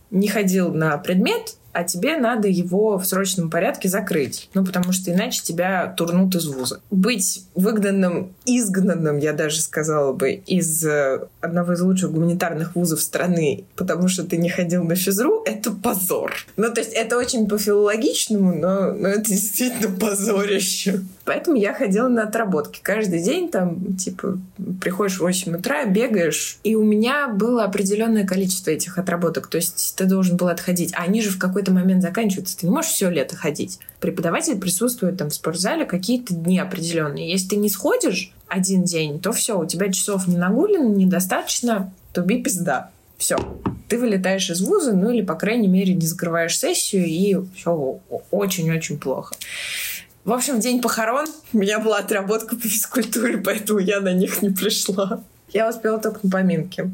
не 0.10 0.28
ходил 0.28 0.74
на 0.74 0.98
предмет, 0.98 1.56
а 1.74 1.84
тебе 1.84 2.18
надо 2.18 2.48
его 2.48 2.98
в 2.98 3.06
срочном 3.06 3.50
порядке 3.50 3.90
закрыть. 3.90 4.50
Ну, 4.54 4.64
потому 4.64 4.94
что 4.94 5.12
иначе 5.12 5.42
тебя 5.44 5.94
турнут 5.98 6.36
из 6.36 6.48
вуза. 6.48 6.80
Быть 6.92 7.46
выгнанным, 7.56 8.34
изгнанным, 8.46 9.18
я 9.18 9.34
даже 9.34 9.62
сказала 9.62 10.14
бы, 10.14 10.32
из 10.32 10.86
э, 10.86 11.28
одного 11.42 11.74
из 11.74 11.82
лучших 11.82 12.12
гуманитарных 12.12 12.76
вузов 12.76 13.02
страны, 13.02 13.66
потому 13.76 14.08
что 14.08 14.24
ты 14.24 14.38
не 14.38 14.50
ходил 14.50 14.84
на 14.84 14.96
физру, 14.96 15.42
это 15.46 15.72
позор. 15.72 16.34
Ну, 16.58 16.72
то 16.72 16.80
есть 16.80 16.94
это 16.94 17.18
очень 17.18 17.48
по-филологичному, 17.48 18.56
но, 18.56 18.94
но 18.94 19.08
это 19.08 19.30
действительно 19.30 19.96
позорище. 19.98 21.02
Поэтому 21.26 21.56
я 21.56 21.74
ходила 21.74 22.10
на 22.10 22.24
отработки. 22.24 22.82
Каждый 22.84 23.24
день 23.24 23.50
там, 23.50 23.96
типа, 23.96 24.38
приходишь 24.82 25.18
в 25.18 25.22
8 25.22 25.56
утра, 25.56 25.86
бегаешь. 25.86 26.58
И 26.64 26.76
у 26.76 26.84
меня 26.84 27.30
было 27.30 27.64
определенное 27.64 28.26
количество 28.26 28.72
этих 28.72 28.98
отработок. 28.98 29.48
То 29.48 29.58
есть 29.58 29.96
ты 29.96 30.06
должен 30.06 30.36
был 30.36 30.50
отходить. 30.50 30.94
А 30.96 31.04
они 31.04 31.22
же 31.22 31.30
в 31.30 31.40
какой-то 31.40 31.72
момент 31.72 32.02
заканчиваются. 32.02 32.58
Ты 32.58 32.66
не 32.66 32.74
можешь 32.74 32.92
все 32.92 33.10
лето 33.10 33.38
ходить. 33.38 33.80
Преподаватель 34.02 34.60
присутствует 34.60 35.18
там 35.18 35.30
в 35.30 35.34
спортзале 35.34 35.86
какие-то 35.86 36.34
дни 36.34 36.60
определенные. 36.60 37.32
Если 37.32 37.50
ты 37.50 37.56
не 37.56 37.70
сходишь 37.70 38.34
один 38.50 38.84
день, 38.84 39.22
то 39.22 39.32
все, 39.32 39.58
у 39.58 39.66
тебя 39.66 39.92
часов 39.92 40.28
не 40.28 40.36
нагулено, 40.36 40.90
недостаточно, 40.90 41.94
туби 42.12 42.44
пизда. 42.44 42.92
Все. 43.18 43.38
Ты 43.88 43.98
вылетаешь 43.98 44.50
из 44.50 44.62
вуза, 44.62 44.94
ну 44.94 45.12
или, 45.12 45.22
по 45.22 45.36
крайней 45.36 45.68
мере, 45.68 45.94
не 45.94 46.06
закрываешь 46.06 46.58
сессию, 46.58 47.06
и 47.06 47.38
все 47.56 48.00
очень-очень 48.32 49.00
плохо. 49.00 49.36
В 50.26 50.32
общем, 50.32 50.60
день 50.60 50.82
похорон 50.82 51.28
у 51.52 51.58
меня 51.58 51.80
была 51.80 51.98
отработка 51.98 52.56
по 52.56 52.62
физкультуре, 52.62 53.38
поэтому 53.38 53.80
я 53.80 54.00
на 54.00 54.14
них 54.14 54.42
не 54.42 54.50
пришла. 54.50 55.22
Я 55.50 55.70
успела 55.70 56.00
только 56.00 56.20
на 56.24 56.30
поминки. 56.30 56.90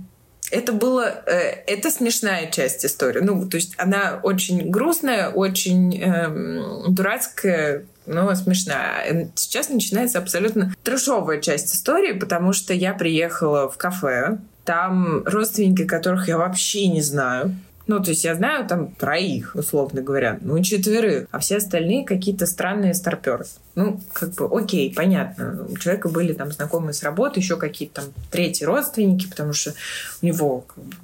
Это 0.51 0.74
было... 0.74 1.21
Э, 1.27 1.63
это 1.67 1.91
смешная 1.91 2.50
часть 2.50 2.83
истории. 2.83 3.19
Ну, 3.21 3.48
то 3.48 3.57
есть 3.57 3.74
она 3.77 4.19
очень 4.24 4.71
грустная, 4.71 5.29
очень 5.29 6.01
эм, 6.01 6.93
дурацкая, 6.93 7.86
но 8.07 8.33
смешная. 8.33 9.31
Сейчас 9.36 9.69
начинается 9.69 10.17
абсолютно 10.17 10.74
трешовая 10.83 11.39
часть 11.39 11.75
истории, 11.75 12.13
потому 12.13 12.53
что 12.53 12.74
я 12.74 12.93
приехала 12.93 13.69
в 13.69 13.77
кафе, 13.77 14.39
там 14.65 15.24
родственники, 15.25 15.86
которых 15.86 16.27
я 16.27 16.38
вообще 16.38 16.88
не 16.88 17.01
знаю. 17.01 17.55
Ну, 17.89 18.00
то 18.00 18.12
есть 18.12 18.24
я 18.24 18.36
знаю 18.36 18.67
там 18.67 18.93
троих, 18.93 19.55
условно 19.55 20.03
говоря, 20.03 20.38
ну, 20.41 20.62
четверых, 20.62 21.27
а 21.31 21.39
все 21.39 21.58
остальные 21.58 22.05
какие-то 22.05 22.46
странные 22.46 22.93
старперы. 22.93 23.46
Ну, 23.74 24.00
как 24.13 24.29
бы, 24.36 24.48
окей, 24.48 24.93
понятно. 24.96 25.65
У 25.67 25.75
человека 25.75 26.08
были 26.08 26.34
там 26.34 26.51
знакомые 26.51 26.93
с 26.93 27.01
работы, 27.01 27.39
еще 27.39 27.58
какие-то 27.58 28.01
там 28.01 28.13
третьи 28.29 28.63
родственники, 28.63 29.27
потому 29.27 29.53
что 29.53 29.74
у 30.22 30.25
него, 30.27 30.65
как 30.67 30.84
бы, 30.84 30.96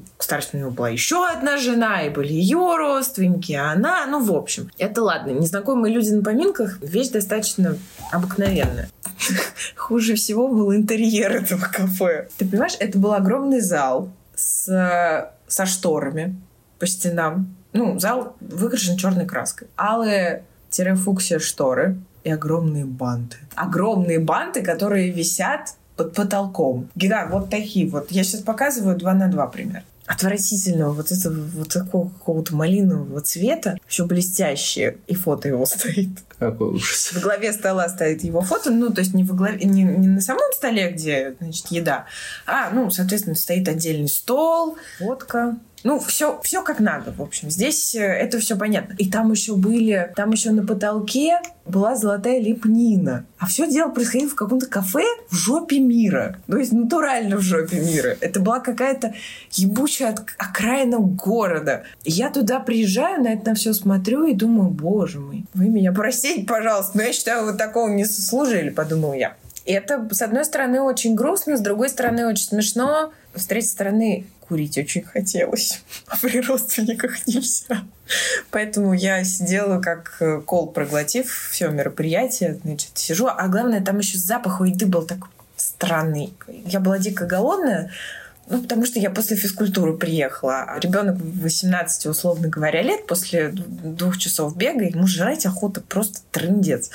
у 0.54 0.58
него 0.58 0.70
была 0.70 0.90
еще 0.90 1.28
одна 1.28 1.58
жена, 1.58 2.04
и 2.04 2.12
были 2.12 2.34
ее 2.34 2.76
родственники, 2.78 3.54
а 3.54 3.72
она, 3.72 4.06
ну, 4.06 4.24
в 4.24 4.32
общем. 4.32 4.70
Это 4.78 5.02
ладно. 5.02 5.32
Незнакомые 5.32 5.92
люди 5.92 6.12
на 6.12 6.22
поминках— 6.22 6.78
вещь 6.82 7.10
достаточно 7.10 7.80
обыкновенная. 8.12 8.92
Хуже 9.76 10.14
всего 10.14 10.48
был 10.50 10.72
интерьер 10.72 11.32
этого 11.32 11.62
кафе. 11.62 12.28
Ты 12.38 12.46
понимаешь, 12.48 12.76
это 12.80 13.00
был 13.00 13.14
огромный 13.14 13.62
зал 13.62 14.12
с, 14.36 15.32
со 15.48 15.66
шторами 15.66 16.36
по 16.80 16.88
стенам. 16.88 17.56
Ну, 17.74 18.00
зал 18.00 18.36
выкрашен 18.40 18.98
черной 18.98 19.26
краской. 19.26 19.68
Алые-фуксия 19.78 21.40
шторы 21.40 21.98
и 22.24 22.32
огромные 22.32 22.86
банты. 22.86 23.38
Огромные 23.56 24.20
банты, 24.20 24.62
которые 24.62 25.12
висят 25.12 25.76
под 25.96 26.14
потолком. 26.14 26.90
Гигант, 26.96 27.32
вот 27.32 27.50
такие 27.50 27.90
вот. 27.90 28.12
Я 28.12 28.24
сейчас 28.24 28.42
показываю 28.42 28.98
2 28.98 29.14
на 29.14 29.28
2 29.28 29.48
пример 29.48 29.84
отвратительного, 30.06 30.94
вот 30.94 31.12
этого 31.12 31.34
вот 31.34 31.70
такого 31.70 32.10
какого-то 32.10 32.56
малинового 32.56 33.22
цвета, 33.22 33.78
все 33.88 34.06
блестящее, 34.06 34.98
и 35.08 35.16
фото 35.16 35.48
его 35.48 35.66
стоит. 35.66 36.10
Какой 36.38 36.76
ужас. 36.76 37.12
В 37.14 37.22
главе 37.22 37.52
стола 37.54 37.90
стоит 37.90 38.24
его 38.24 38.42
фото, 38.42 38.70
ну, 38.70 38.92
то 38.92 39.02
есть 39.02 39.14
не, 39.14 39.24
в 39.24 39.36
главе, 39.36 39.66
не, 39.66 39.84
не 39.84 40.08
на 40.08 40.22
самом 40.22 40.52
столе, 40.54 40.92
где, 40.92 41.36
значит, 41.40 41.68
еда, 41.72 42.06
а, 42.46 42.70
ну, 42.70 42.92
соответственно, 42.92 43.36
стоит 43.36 43.68
отдельный 43.68 44.10
стол, 44.10 44.78
водка, 45.00 45.58
ну, 45.86 46.00
все, 46.00 46.42
все 46.44 46.64
как 46.64 46.80
надо, 46.80 47.12
в 47.12 47.22
общем. 47.22 47.52
Здесь 47.52 47.94
э, 47.94 48.00
это 48.02 48.40
все 48.40 48.58
понятно. 48.58 48.96
И 48.98 49.08
там 49.08 49.32
еще 49.32 49.56
были, 49.56 50.12
там 50.16 50.32
еще 50.32 50.50
на 50.50 50.66
потолке 50.66 51.40
была 51.68 51.96
золотая 51.96 52.40
лепнина. 52.40 53.28
А 53.38 53.46
все 53.46 53.68
дело 53.68 53.92
происходило 53.92 54.32
в 54.32 54.34
каком-то 54.34 54.66
кафе 54.66 55.04
в 55.30 55.36
жопе 55.36 55.80
мира. 55.80 56.40
То 56.48 56.58
есть 56.58 56.72
натурально 56.72 57.38
в 57.38 57.42
жопе 57.42 57.82
мира. 57.82 58.18
Это 58.20 58.40
была 58.40 58.62
какая-то 58.62 59.14
ебучая 59.52 60.16
окраина 60.40 60.98
города. 60.98 61.84
Я 62.04 62.32
туда 62.32 62.60
приезжаю, 62.60 63.22
на 63.22 63.34
это 63.34 63.54
все 63.54 63.72
смотрю 63.72 64.26
и 64.26 64.34
думаю, 64.34 64.72
боже 64.72 65.20
мой, 65.20 65.46
вы 65.54 65.70
меня 65.70 65.92
простите, 65.92 66.48
пожалуйста, 66.48 66.98
но 66.98 67.04
я 67.04 67.14
считаю, 67.14 67.46
вы 67.46 67.54
такого 67.54 67.90
не 67.90 68.06
заслужили, 68.06 68.72
подумал 68.72 69.14
я. 69.14 69.36
И 69.66 69.72
это, 69.72 70.08
с 70.12 70.22
одной 70.22 70.46
стороны, 70.46 70.82
очень 70.82 71.16
грустно, 71.16 71.58
с 71.58 71.62
другой 71.62 71.90
стороны, 71.90 72.28
очень 72.28 72.46
смешно, 72.46 73.12
с 73.34 73.46
третьей 73.46 73.70
стороны, 73.70 74.26
курить 74.48 74.78
очень 74.78 75.04
хотелось, 75.04 75.82
а 76.08 76.18
при 76.18 76.42
родственниках 76.42 77.28
нельзя. 77.28 77.84
Поэтому 78.52 78.94
я 78.94 79.24
сидела 79.24 79.82
как 79.82 80.18
э, 80.20 80.42
кол 80.42 80.72
проглотив 80.72 81.50
все 81.52 81.70
мероприятие, 81.70 82.60
значит, 82.64 82.92
сижу, 82.96 83.28
а 83.28 83.48
главное, 83.48 83.82
там 83.82 84.00
еще 84.00 84.18
запах 84.18 84.62
у 84.62 84.66
еды 84.66 84.86
был 84.86 85.04
такой 85.04 85.30
странный. 85.58 86.34
Я 86.48 86.80
была 86.80 87.00
дико 87.00 87.26
голодная, 87.26 87.92
ну, 88.48 88.62
потому 88.62 88.86
что 88.86 89.00
я 89.00 89.10
после 89.10 89.36
физкультуры 89.36 89.98
приехала. 89.98 90.78
Ребенок 90.80 91.18
18, 91.20 92.06
условно 92.06 92.48
говоря, 92.48 92.82
лет, 92.84 93.08
после 93.08 93.50
двух 93.50 94.18
часов 94.18 94.56
бега, 94.56 94.86
ему 94.86 95.08
жрать 95.08 95.46
охота 95.46 95.82
просто 95.82 96.20
трындец. 96.32 96.92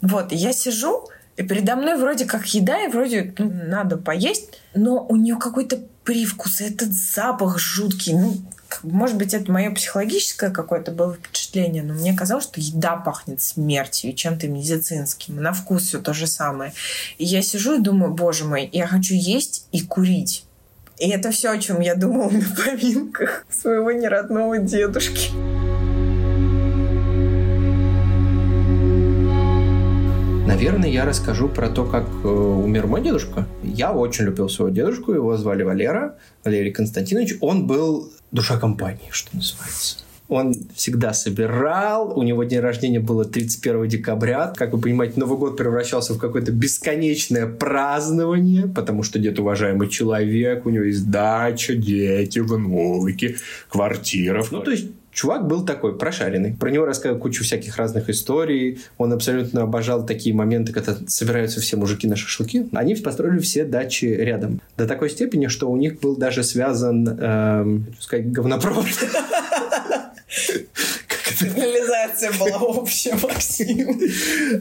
Вот, 0.00 0.32
и 0.32 0.36
я 0.36 0.52
сижу, 0.52 1.08
и 1.36 1.42
передо 1.42 1.76
мной 1.76 1.96
вроде 1.96 2.24
как 2.24 2.46
еда, 2.46 2.84
и 2.84 2.88
вроде 2.88 3.34
ну, 3.38 3.50
надо 3.50 3.96
поесть, 3.96 4.60
но 4.74 5.04
у 5.04 5.16
нее 5.16 5.36
какой-то 5.36 5.80
привкус, 6.06 6.60
этот 6.60 6.92
запах 6.92 7.58
жуткий. 7.58 8.14
Ну, 8.14 8.36
может 8.82 9.16
быть, 9.16 9.34
это 9.34 9.50
мое 9.50 9.70
психологическое 9.72 10.50
какое-то 10.50 10.92
было 10.92 11.14
впечатление, 11.14 11.82
но 11.82 11.94
мне 11.94 12.14
казалось, 12.14 12.44
что 12.44 12.60
еда 12.60 12.96
пахнет 12.96 13.42
смертью, 13.42 14.14
чем-то 14.14 14.48
медицинским. 14.48 15.36
На 15.36 15.52
вкус 15.52 15.88
все 15.88 15.98
то 16.00 16.14
же 16.14 16.26
самое. 16.26 16.72
И 17.18 17.24
я 17.24 17.42
сижу 17.42 17.78
и 17.78 17.82
думаю, 17.82 18.14
боже 18.14 18.44
мой, 18.44 18.70
я 18.72 18.86
хочу 18.86 19.14
есть 19.14 19.66
и 19.72 19.82
курить. 19.82 20.44
И 20.98 21.10
это 21.10 21.30
все, 21.30 21.50
о 21.50 21.58
чем 21.58 21.80
я 21.80 21.94
думала 21.94 22.30
на 22.30 22.44
поминках 22.64 23.44
своего 23.50 23.92
неродного 23.92 24.58
дедушки. 24.58 25.30
Наверное, 30.46 30.88
я 30.88 31.04
расскажу 31.04 31.48
про 31.48 31.68
то, 31.68 31.84
как 31.84 32.06
э, 32.22 32.28
умер 32.28 32.86
мой 32.86 33.02
дедушка. 33.02 33.48
Я 33.64 33.92
очень 33.92 34.26
любил 34.26 34.48
своего 34.48 34.72
дедушку, 34.72 35.12
его 35.12 35.36
звали 35.36 35.64
Валера, 35.64 36.18
Валерий 36.44 36.70
Константинович. 36.70 37.38
Он 37.40 37.66
был 37.66 38.12
душа 38.30 38.56
компании, 38.56 39.08
что 39.10 39.36
называется. 39.36 39.98
Он 40.28 40.54
всегда 40.74 41.12
собирал, 41.12 42.16
у 42.16 42.22
него 42.22 42.44
день 42.44 42.60
рождения 42.60 43.00
было 43.00 43.24
31 43.24 43.88
декабря. 43.88 44.52
Как 44.56 44.72
вы 44.72 44.80
понимаете, 44.80 45.18
Новый 45.18 45.36
год 45.36 45.56
превращался 45.56 46.14
в 46.14 46.18
какое-то 46.18 46.52
бесконечное 46.52 47.46
празднование, 47.46 48.68
потому 48.68 49.02
что 49.02 49.18
дед 49.18 49.38
уважаемый 49.40 49.88
человек, 49.88 50.64
у 50.64 50.70
него 50.70 50.84
есть 50.84 51.10
дача, 51.10 51.74
дети, 51.74 52.38
внуки, 52.38 53.36
квартира. 53.68 54.44
Ну, 54.50 54.60
то 54.60 54.70
есть 54.70 54.86
чувак 55.16 55.46
был 55.46 55.64
такой, 55.64 55.96
прошаренный. 55.96 56.52
Про 56.52 56.70
него 56.70 56.84
рассказывал 56.84 57.18
кучу 57.20 57.42
всяких 57.42 57.76
разных 57.78 58.10
историй. 58.10 58.80
Он 58.98 59.12
абсолютно 59.14 59.62
обожал 59.62 60.04
такие 60.04 60.34
моменты, 60.34 60.72
когда 60.72 60.94
собираются 61.06 61.60
все 61.60 61.76
мужики 61.76 62.06
на 62.06 62.16
шашлыки. 62.16 62.68
Они 62.72 62.94
построили 62.94 63.38
все 63.38 63.64
дачи 63.64 64.04
рядом. 64.04 64.60
До 64.76 64.86
такой 64.86 65.08
степени, 65.08 65.46
что 65.46 65.70
у 65.70 65.76
них 65.76 66.00
был 66.00 66.16
даже 66.16 66.44
связан, 66.44 67.08
эм, 67.08 67.86
сказать, 67.98 68.30
говнопровод. 68.30 68.84
Канализация 72.06 72.32
была 72.38 72.58
общая, 72.58 73.18
Максим. 73.22 74.00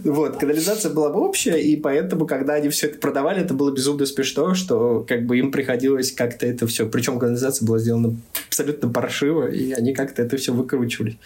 Вот, 0.03 0.37
канализация 0.37 0.91
была 0.91 1.09
бы 1.09 1.21
общая, 1.21 1.57
и 1.57 1.75
поэтому, 1.75 2.25
когда 2.25 2.53
они 2.53 2.69
все 2.69 2.87
это 2.87 2.97
продавали, 2.97 3.41
это 3.41 3.53
было 3.53 3.71
безумно 3.71 4.05
смешно, 4.05 4.55
что 4.55 5.05
как 5.07 5.25
бы 5.25 5.37
им 5.37 5.51
приходилось 5.51 6.11
как-то 6.11 6.45
это 6.45 6.65
все... 6.67 6.87
Причем 6.87 7.19
канализация 7.19 7.65
была 7.65 7.79
сделана 7.79 8.15
абсолютно 8.47 8.89
паршиво, 8.89 9.47
и 9.47 9.71
они 9.71 9.93
как-то 9.93 10.23
это 10.23 10.37
все 10.37 10.53
выкручивали. 10.53 11.17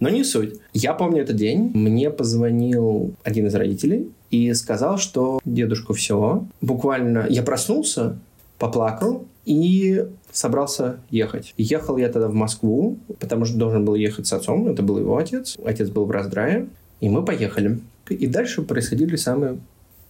Но 0.00 0.08
не 0.08 0.22
суть. 0.24 0.60
Я 0.72 0.94
помню 0.94 1.22
этот 1.22 1.36
день. 1.36 1.72
Мне 1.74 2.10
позвонил 2.10 3.14
один 3.24 3.48
из 3.48 3.54
родителей 3.54 4.10
и 4.30 4.54
сказал, 4.54 4.98
что 4.98 5.40
дедушку 5.44 5.92
все. 5.92 6.46
Буквально 6.60 7.26
я 7.28 7.42
проснулся, 7.42 8.18
поплакал 8.58 9.26
и 9.48 10.04
собрался 10.30 11.00
ехать. 11.10 11.54
Ехал 11.56 11.96
я 11.96 12.08
тогда 12.08 12.28
в 12.28 12.34
Москву, 12.34 12.98
потому 13.18 13.46
что 13.46 13.56
должен 13.56 13.84
был 13.84 13.94
ехать 13.94 14.26
с 14.26 14.32
отцом, 14.34 14.68
это 14.68 14.82
был 14.82 14.98
его 14.98 15.16
отец. 15.16 15.56
Отец 15.64 15.88
был 15.88 16.04
в 16.04 16.10
раздрае, 16.10 16.68
и 17.00 17.08
мы 17.08 17.24
поехали. 17.24 17.80
И 18.10 18.26
дальше 18.26 18.62
происходили 18.62 19.16
самые 19.16 19.58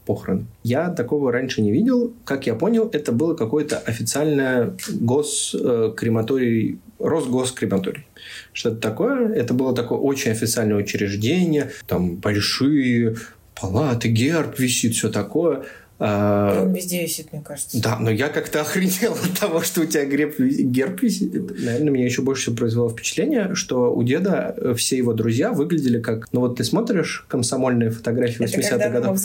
похороны. 0.07 0.47
Я 0.65 0.89
такого 0.91 1.31
раньше 1.31 1.63
не 1.63 1.71
видел. 1.71 2.13
Как 2.25 2.47
я 2.47 2.55
понял, 2.55 2.89
это 2.93 3.13
было 3.13 3.35
какое-то 3.35 3.79
официальное 3.79 4.77
госкрематорий, 5.01 6.79
Росгоскрематорий. 6.99 8.07
Что-то 8.53 8.77
такое. 8.77 9.29
Это 9.35 9.55
было 9.55 9.75
такое 9.75 9.99
очень 9.99 10.33
официальное 10.33 10.79
учреждение. 10.79 11.71
Там 11.87 12.17
большие 12.17 13.17
палаты, 13.61 14.09
герб 14.09 14.59
висит, 14.59 14.95
все 14.95 15.11
такое. 15.11 15.63
А, 16.01 16.63
Он 16.63 16.73
везде 16.73 17.03
висит, 17.03 17.33
мне 17.33 17.43
кажется. 17.43 17.81
Да, 17.83 17.99
но 17.99 18.11
я 18.11 18.29
как-то 18.29 18.61
охренел 18.61 19.15
от 19.15 19.39
того, 19.39 19.63
что 19.63 19.81
у 19.81 19.85
тебя 19.85 20.05
герб, 20.05 20.39
герб 20.39 21.03
висит. 21.03 21.33
Наверное, 21.35 21.91
меня 21.91 22.05
еще 22.05 22.23
больше 22.23 22.43
всего 22.43 22.57
произвело 22.57 22.89
впечатление, 22.89 23.55
что 23.55 23.93
у 23.93 24.03
деда 24.05 24.55
э, 24.57 24.75
все 24.75 24.97
его 24.97 25.13
друзья 25.13 25.53
выглядели 25.53 26.01
как... 26.01 26.29
Ну 26.33 26.41
вот 26.41 26.57
ты 26.57 26.65
смотришь 26.65 27.25
комсомольные 27.29 27.91
фотографии 27.91 28.45
80-х 28.45 28.89
годов. 28.91 29.19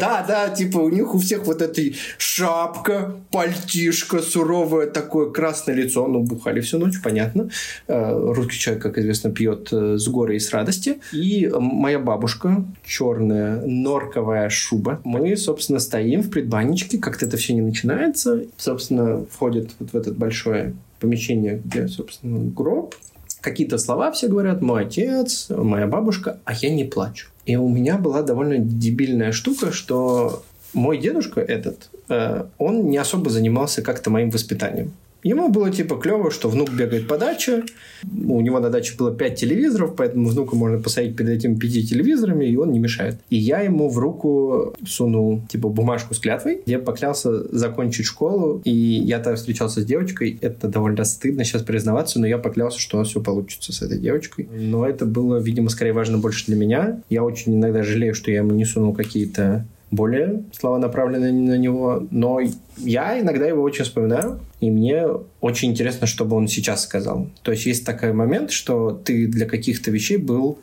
Да, 0.00 0.24
да, 0.28 0.48
типа 0.50 0.78
у 0.78 0.90
них 0.90 1.14
у 1.14 1.18
всех 1.18 1.46
вот 1.46 1.62
эта 1.62 1.80
шапка, 2.18 3.16
пальтишка, 3.30 4.20
суровое 4.20 4.88
такое 4.88 5.30
красное 5.30 5.74
лицо. 5.74 6.06
Ну, 6.06 6.20
бухали 6.20 6.60
всю 6.60 6.78
ночь, 6.78 7.00
понятно. 7.02 7.48
Э, 7.88 8.12
русский 8.12 8.58
человек, 8.58 8.82
как 8.82 8.98
известно, 8.98 9.30
пьет 9.30 9.68
э, 9.72 9.96
с 9.96 10.06
горы 10.08 10.36
и 10.36 10.38
с 10.38 10.52
радости. 10.52 10.98
И 11.12 11.50
моя 11.58 11.98
бабушка, 11.98 12.66
черная 12.84 13.62
норковая 13.64 14.50
шуба. 14.50 15.00
Мы, 15.04 15.36
собственно, 15.38 15.78
стоим 15.78 16.01
стоим 16.02 16.22
в 16.22 16.30
предбанничке, 16.30 16.98
как-то 16.98 17.26
это 17.26 17.36
все 17.36 17.54
не 17.54 17.60
начинается. 17.60 18.44
Собственно, 18.56 19.24
входит 19.30 19.70
вот 19.78 19.92
в 19.92 19.96
это 19.96 20.12
большое 20.12 20.74
помещение, 20.98 21.60
где, 21.64 21.86
собственно, 21.86 22.50
гроб. 22.50 22.96
Какие-то 23.40 23.78
слова 23.78 24.10
все 24.10 24.28
говорят, 24.28 24.62
мой 24.62 24.84
отец, 24.84 25.46
моя 25.48 25.86
бабушка, 25.86 26.38
а 26.44 26.54
я 26.54 26.70
не 26.70 26.84
плачу. 26.84 27.28
И 27.46 27.56
у 27.56 27.68
меня 27.68 27.98
была 27.98 28.22
довольно 28.22 28.58
дебильная 28.58 29.32
штука, 29.32 29.72
что 29.72 30.42
мой 30.74 30.98
дедушка 30.98 31.40
этот, 31.40 31.90
э, 32.08 32.44
он 32.58 32.90
не 32.90 32.98
особо 32.98 33.30
занимался 33.30 33.82
как-то 33.82 34.10
моим 34.10 34.30
воспитанием. 34.30 34.92
Ему 35.22 35.48
было 35.48 35.70
типа 35.70 35.96
клево, 35.96 36.30
что 36.30 36.48
внук 36.48 36.70
бегает 36.70 37.06
по 37.06 37.16
даче. 37.16 37.64
У 38.04 38.40
него 38.40 38.58
на 38.58 38.70
даче 38.70 38.94
было 38.96 39.14
пять 39.14 39.38
телевизоров, 39.38 39.94
поэтому 39.96 40.28
внука 40.28 40.56
можно 40.56 40.80
посадить 40.80 41.16
перед 41.16 41.30
этими 41.30 41.54
пяти 41.54 41.86
телевизорами, 41.86 42.44
и 42.44 42.56
он 42.56 42.72
не 42.72 42.78
мешает. 42.78 43.18
И 43.30 43.36
я 43.36 43.60
ему 43.60 43.88
в 43.88 43.98
руку 43.98 44.74
сунул 44.86 45.42
типа 45.48 45.68
бумажку 45.68 46.14
с 46.14 46.18
клятвой, 46.18 46.62
где 46.66 46.78
поклялся 46.78 47.44
закончить 47.56 48.06
школу. 48.06 48.60
И 48.64 48.72
я 48.72 49.20
там 49.20 49.36
встречался 49.36 49.82
с 49.82 49.84
девочкой. 49.84 50.38
Это 50.40 50.68
довольно 50.68 51.04
стыдно 51.04 51.44
сейчас 51.44 51.62
признаваться, 51.62 52.18
но 52.18 52.26
я 52.26 52.38
поклялся, 52.38 52.80
что 52.80 52.96
у 52.96 53.00
нас 53.00 53.08
все 53.08 53.20
получится 53.20 53.72
с 53.72 53.82
этой 53.82 53.98
девочкой. 53.98 54.48
Но 54.52 54.86
это 54.86 55.06
было, 55.06 55.36
видимо, 55.36 55.68
скорее 55.68 55.92
важно 55.92 56.18
больше 56.18 56.46
для 56.46 56.56
меня. 56.56 57.00
Я 57.08 57.22
очень 57.22 57.54
иногда 57.54 57.82
жалею, 57.82 58.14
что 58.14 58.30
я 58.30 58.38
ему 58.38 58.52
не 58.52 58.64
сунул 58.64 58.92
какие-то 58.92 59.66
более 59.92 60.42
слова 60.58 60.78
направлены 60.78 61.30
на 61.30 61.56
него, 61.56 62.04
но 62.10 62.40
я 62.78 63.20
иногда 63.20 63.46
его 63.46 63.62
очень 63.62 63.84
вспоминаю, 63.84 64.40
и 64.60 64.70
мне 64.70 65.06
очень 65.40 65.70
интересно, 65.70 66.06
что 66.06 66.24
бы 66.24 66.34
он 66.34 66.48
сейчас 66.48 66.82
сказал. 66.82 67.28
То 67.42 67.52
есть 67.52 67.66
есть 67.66 67.86
такой 67.86 68.12
момент, 68.12 68.50
что 68.50 68.90
ты 68.90 69.28
для 69.28 69.46
каких-то 69.46 69.90
вещей 69.90 70.16
был 70.16 70.58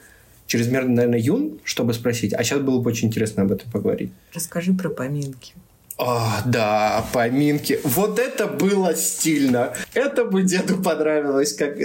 чрезмерно, 0.48 0.96
наверное, 0.96 1.20
юн, 1.20 1.60
чтобы 1.64 1.94
спросить, 1.94 2.34
а 2.34 2.44
сейчас 2.44 2.60
было 2.60 2.82
бы 2.82 2.90
очень 2.90 3.08
интересно 3.08 3.44
об 3.44 3.52
этом 3.52 3.72
поговорить. 3.72 4.12
Расскажи 4.34 4.74
про 4.74 4.90
поминки. 4.90 5.54
О, 6.00 6.42
да, 6.46 7.06
поминки. 7.12 7.78
Вот 7.84 8.20
это 8.20 8.48
было 8.48 8.96
стильно. 8.96 9.74
Это 9.94 10.24
бы 10.24 10.44
деду 10.44 10.82
понравилось, 10.82 11.52
как 11.52 11.78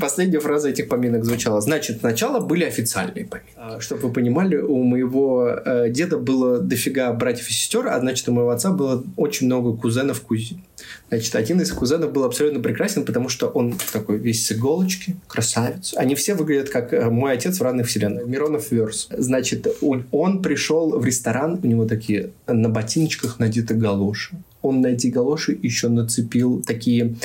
последняя 0.00 0.40
фраза 0.40 0.70
этих 0.70 0.88
поминок 0.88 1.24
звучала. 1.24 1.60
Значит, 1.60 2.00
сначала 2.00 2.40
были 2.40 2.64
официальные 2.64 3.24
поминки. 3.24 3.52
А, 3.54 3.80
чтобы 3.80 4.08
вы 4.08 4.12
понимали, 4.12 4.56
у 4.56 4.82
моего 4.82 5.48
э, 5.48 5.90
деда 5.90 6.18
было 6.18 6.58
дофига 6.58 7.12
братьев 7.12 7.48
и 7.50 7.52
сестер, 7.52 7.86
а 7.86 8.00
значит, 8.00 8.28
у 8.28 8.32
моего 8.32 8.50
отца 8.50 8.72
было 8.72 9.04
очень 9.16 9.46
много 9.46 9.76
кузенов, 9.76 10.22
кузин. 10.22 10.64
Значит, 11.12 11.34
один 11.34 11.60
из 11.60 11.70
кузенов 11.72 12.10
был 12.10 12.24
абсолютно 12.24 12.60
прекрасен, 12.60 13.04
потому 13.04 13.28
что 13.28 13.48
он 13.48 13.74
такой 13.92 14.16
весь 14.16 14.46
с 14.46 14.52
иголочки, 14.52 15.14
красавец. 15.26 15.92
Они 15.94 16.14
все 16.14 16.32
выглядят 16.32 16.70
как 16.70 16.94
э, 16.94 17.10
мой 17.10 17.34
отец 17.34 17.58
в 17.58 17.62
разных 17.62 17.86
вселенных. 17.86 18.26
Миронов 18.26 18.72
Верс. 18.72 19.08
Значит, 19.10 19.66
он 19.82 20.40
пришел 20.40 20.98
в 20.98 21.04
ресторан, 21.04 21.60
у 21.62 21.66
него 21.66 21.84
такие 21.84 22.30
на 22.46 22.70
ботиночках 22.70 23.38
надеты 23.38 23.74
галоши. 23.74 24.36
Он 24.62 24.80
на 24.80 24.86
эти 24.86 25.08
галоши 25.08 25.58
еще 25.62 25.88
нацепил 25.88 26.62
такие... 26.62 27.16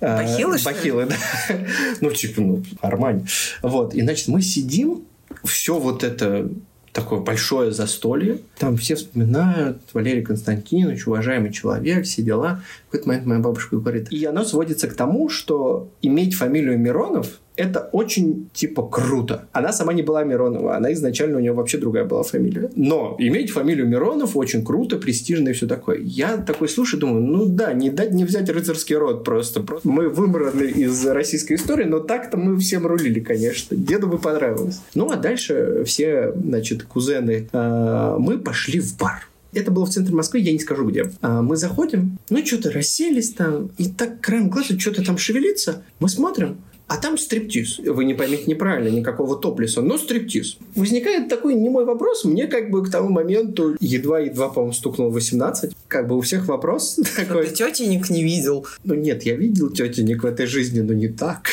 Э, 0.00 0.16
бахилы, 0.16 0.56
э, 0.56 0.64
Бахилы, 0.64 1.06
да. 1.06 1.16
ну, 2.00 2.10
типа, 2.10 2.40
ну, 2.40 2.64
Армань. 2.80 3.28
Вот. 3.62 3.94
И, 3.94 4.02
значит, 4.02 4.26
мы 4.26 4.42
сидим, 4.42 5.04
все 5.44 5.78
вот 5.78 6.02
это 6.02 6.50
такое 7.00 7.20
большое 7.20 7.70
застолье. 7.72 8.38
Там 8.58 8.76
все 8.76 8.96
вспоминают 8.96 9.78
Валерий 9.92 10.22
Константинович, 10.22 11.06
уважаемый 11.06 11.52
человек, 11.52 12.04
все 12.04 12.22
дела. 12.22 12.62
В 12.88 12.90
какой-то 12.90 13.08
момент 13.08 13.26
моя 13.26 13.40
бабушка 13.40 13.76
говорит. 13.76 14.10
И 14.10 14.24
оно 14.24 14.44
сводится 14.44 14.88
к 14.88 14.94
тому, 14.94 15.28
что 15.28 15.88
иметь 16.02 16.34
фамилию 16.34 16.78
Миронов 16.78 17.38
это 17.58 17.90
очень, 17.92 18.48
типа, 18.54 18.86
круто. 18.86 19.48
Она 19.52 19.72
сама 19.72 19.92
не 19.92 20.02
была 20.02 20.22
Миронова, 20.22 20.76
она 20.76 20.92
изначально 20.92 21.38
у 21.38 21.40
нее 21.40 21.52
вообще 21.52 21.76
другая 21.76 22.04
была 22.04 22.22
фамилия. 22.22 22.70
Но 22.76 23.16
иметь 23.18 23.50
фамилию 23.50 23.86
Миронов 23.88 24.36
очень 24.36 24.64
круто, 24.64 24.96
престижно 24.96 25.48
и 25.48 25.52
все 25.52 25.66
такое. 25.66 25.98
Я 25.98 26.36
такой 26.36 26.68
слушаю, 26.68 27.00
думаю, 27.00 27.22
ну 27.22 27.46
да, 27.46 27.72
не 27.72 27.90
дать 27.90 28.12
не 28.12 28.24
взять 28.24 28.48
рыцарский 28.48 28.94
род 28.94 29.24
просто. 29.24 29.60
просто. 29.60 29.88
Мы 29.88 30.08
вымраны 30.08 30.62
из 30.62 31.04
российской 31.06 31.54
истории, 31.54 31.84
но 31.84 31.98
так-то 31.98 32.36
мы 32.36 32.56
всем 32.58 32.86
рулили, 32.86 33.18
конечно. 33.18 33.76
Деду 33.76 34.06
бы 34.06 34.18
понравилось. 34.18 34.80
Ну, 34.94 35.10
а 35.10 35.16
дальше 35.16 35.82
все, 35.84 36.32
значит, 36.32 36.84
кузены, 36.84 37.48
э, 37.52 38.16
мы 38.18 38.38
пошли 38.38 38.78
в 38.78 38.96
бар. 38.96 39.28
Это 39.52 39.70
было 39.70 39.86
в 39.86 39.90
центре 39.90 40.14
Москвы, 40.14 40.40
я 40.40 40.52
не 40.52 40.58
скажу 40.58 40.86
где. 40.86 41.10
А 41.22 41.42
мы 41.42 41.56
заходим, 41.56 42.18
ну 42.30 42.44
что-то 42.44 42.70
расселись 42.70 43.32
там, 43.32 43.70
и 43.78 43.88
так 43.88 44.20
краем 44.20 44.50
глаза 44.50 44.78
что-то 44.78 45.04
там 45.04 45.16
шевелится. 45.16 45.82
Мы 46.00 46.08
смотрим, 46.08 46.58
а 46.88 46.96
там 46.96 47.18
стриптиз. 47.18 47.78
Вы 47.78 48.06
не 48.06 48.14
поймите 48.14 48.44
неправильно, 48.46 48.88
никакого 48.88 49.38
топлиса, 49.38 49.82
но 49.82 49.98
стриптиз. 49.98 50.56
Возникает 50.74 51.28
такой 51.28 51.54
немой 51.54 51.84
вопрос. 51.84 52.24
Мне 52.24 52.46
как 52.46 52.70
бы 52.70 52.82
к 52.82 52.90
тому 52.90 53.10
моменту 53.10 53.76
едва-едва, 53.78 54.48
по-моему, 54.48 54.72
стукнуло 54.72 55.10
18. 55.10 55.74
Как 55.86 56.08
бы 56.08 56.16
у 56.16 56.22
всех 56.22 56.46
вопрос 56.46 56.98
такой. 57.16 57.46
Ты 57.46 57.54
тетенек 57.54 58.08
не 58.08 58.24
видел? 58.24 58.66
Ну 58.84 58.94
нет, 58.94 59.24
я 59.24 59.36
видел 59.36 59.70
тетенек 59.70 60.22
в 60.22 60.26
этой 60.26 60.46
жизни, 60.46 60.80
но 60.80 60.94
не 60.94 61.08
так. 61.08 61.50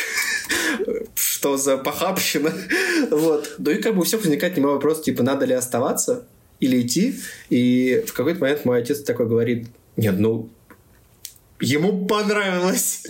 Что 1.15 1.57
за 1.57 1.77
похабщина? 1.77 2.53
Вот. 3.11 3.55
Ну 3.57 3.71
и 3.71 3.81
как 3.81 3.93
бы 3.93 4.01
у 4.01 4.03
всех 4.03 4.21
возникает 4.21 4.55
немой 4.55 4.71
вопрос, 4.71 5.01
типа, 5.01 5.21
надо 5.21 5.45
ли 5.45 5.53
оставаться 5.53 6.25
или 6.61 6.81
идти? 6.81 7.15
И 7.49 8.03
в 8.07 8.13
какой-то 8.13 8.39
момент 8.39 8.63
мой 8.63 8.79
отец 8.79 9.01
такой 9.01 9.27
говорит, 9.27 9.67
нет, 9.97 10.15
ну, 10.17 10.49
ему 11.59 12.05
понравилось. 12.07 13.03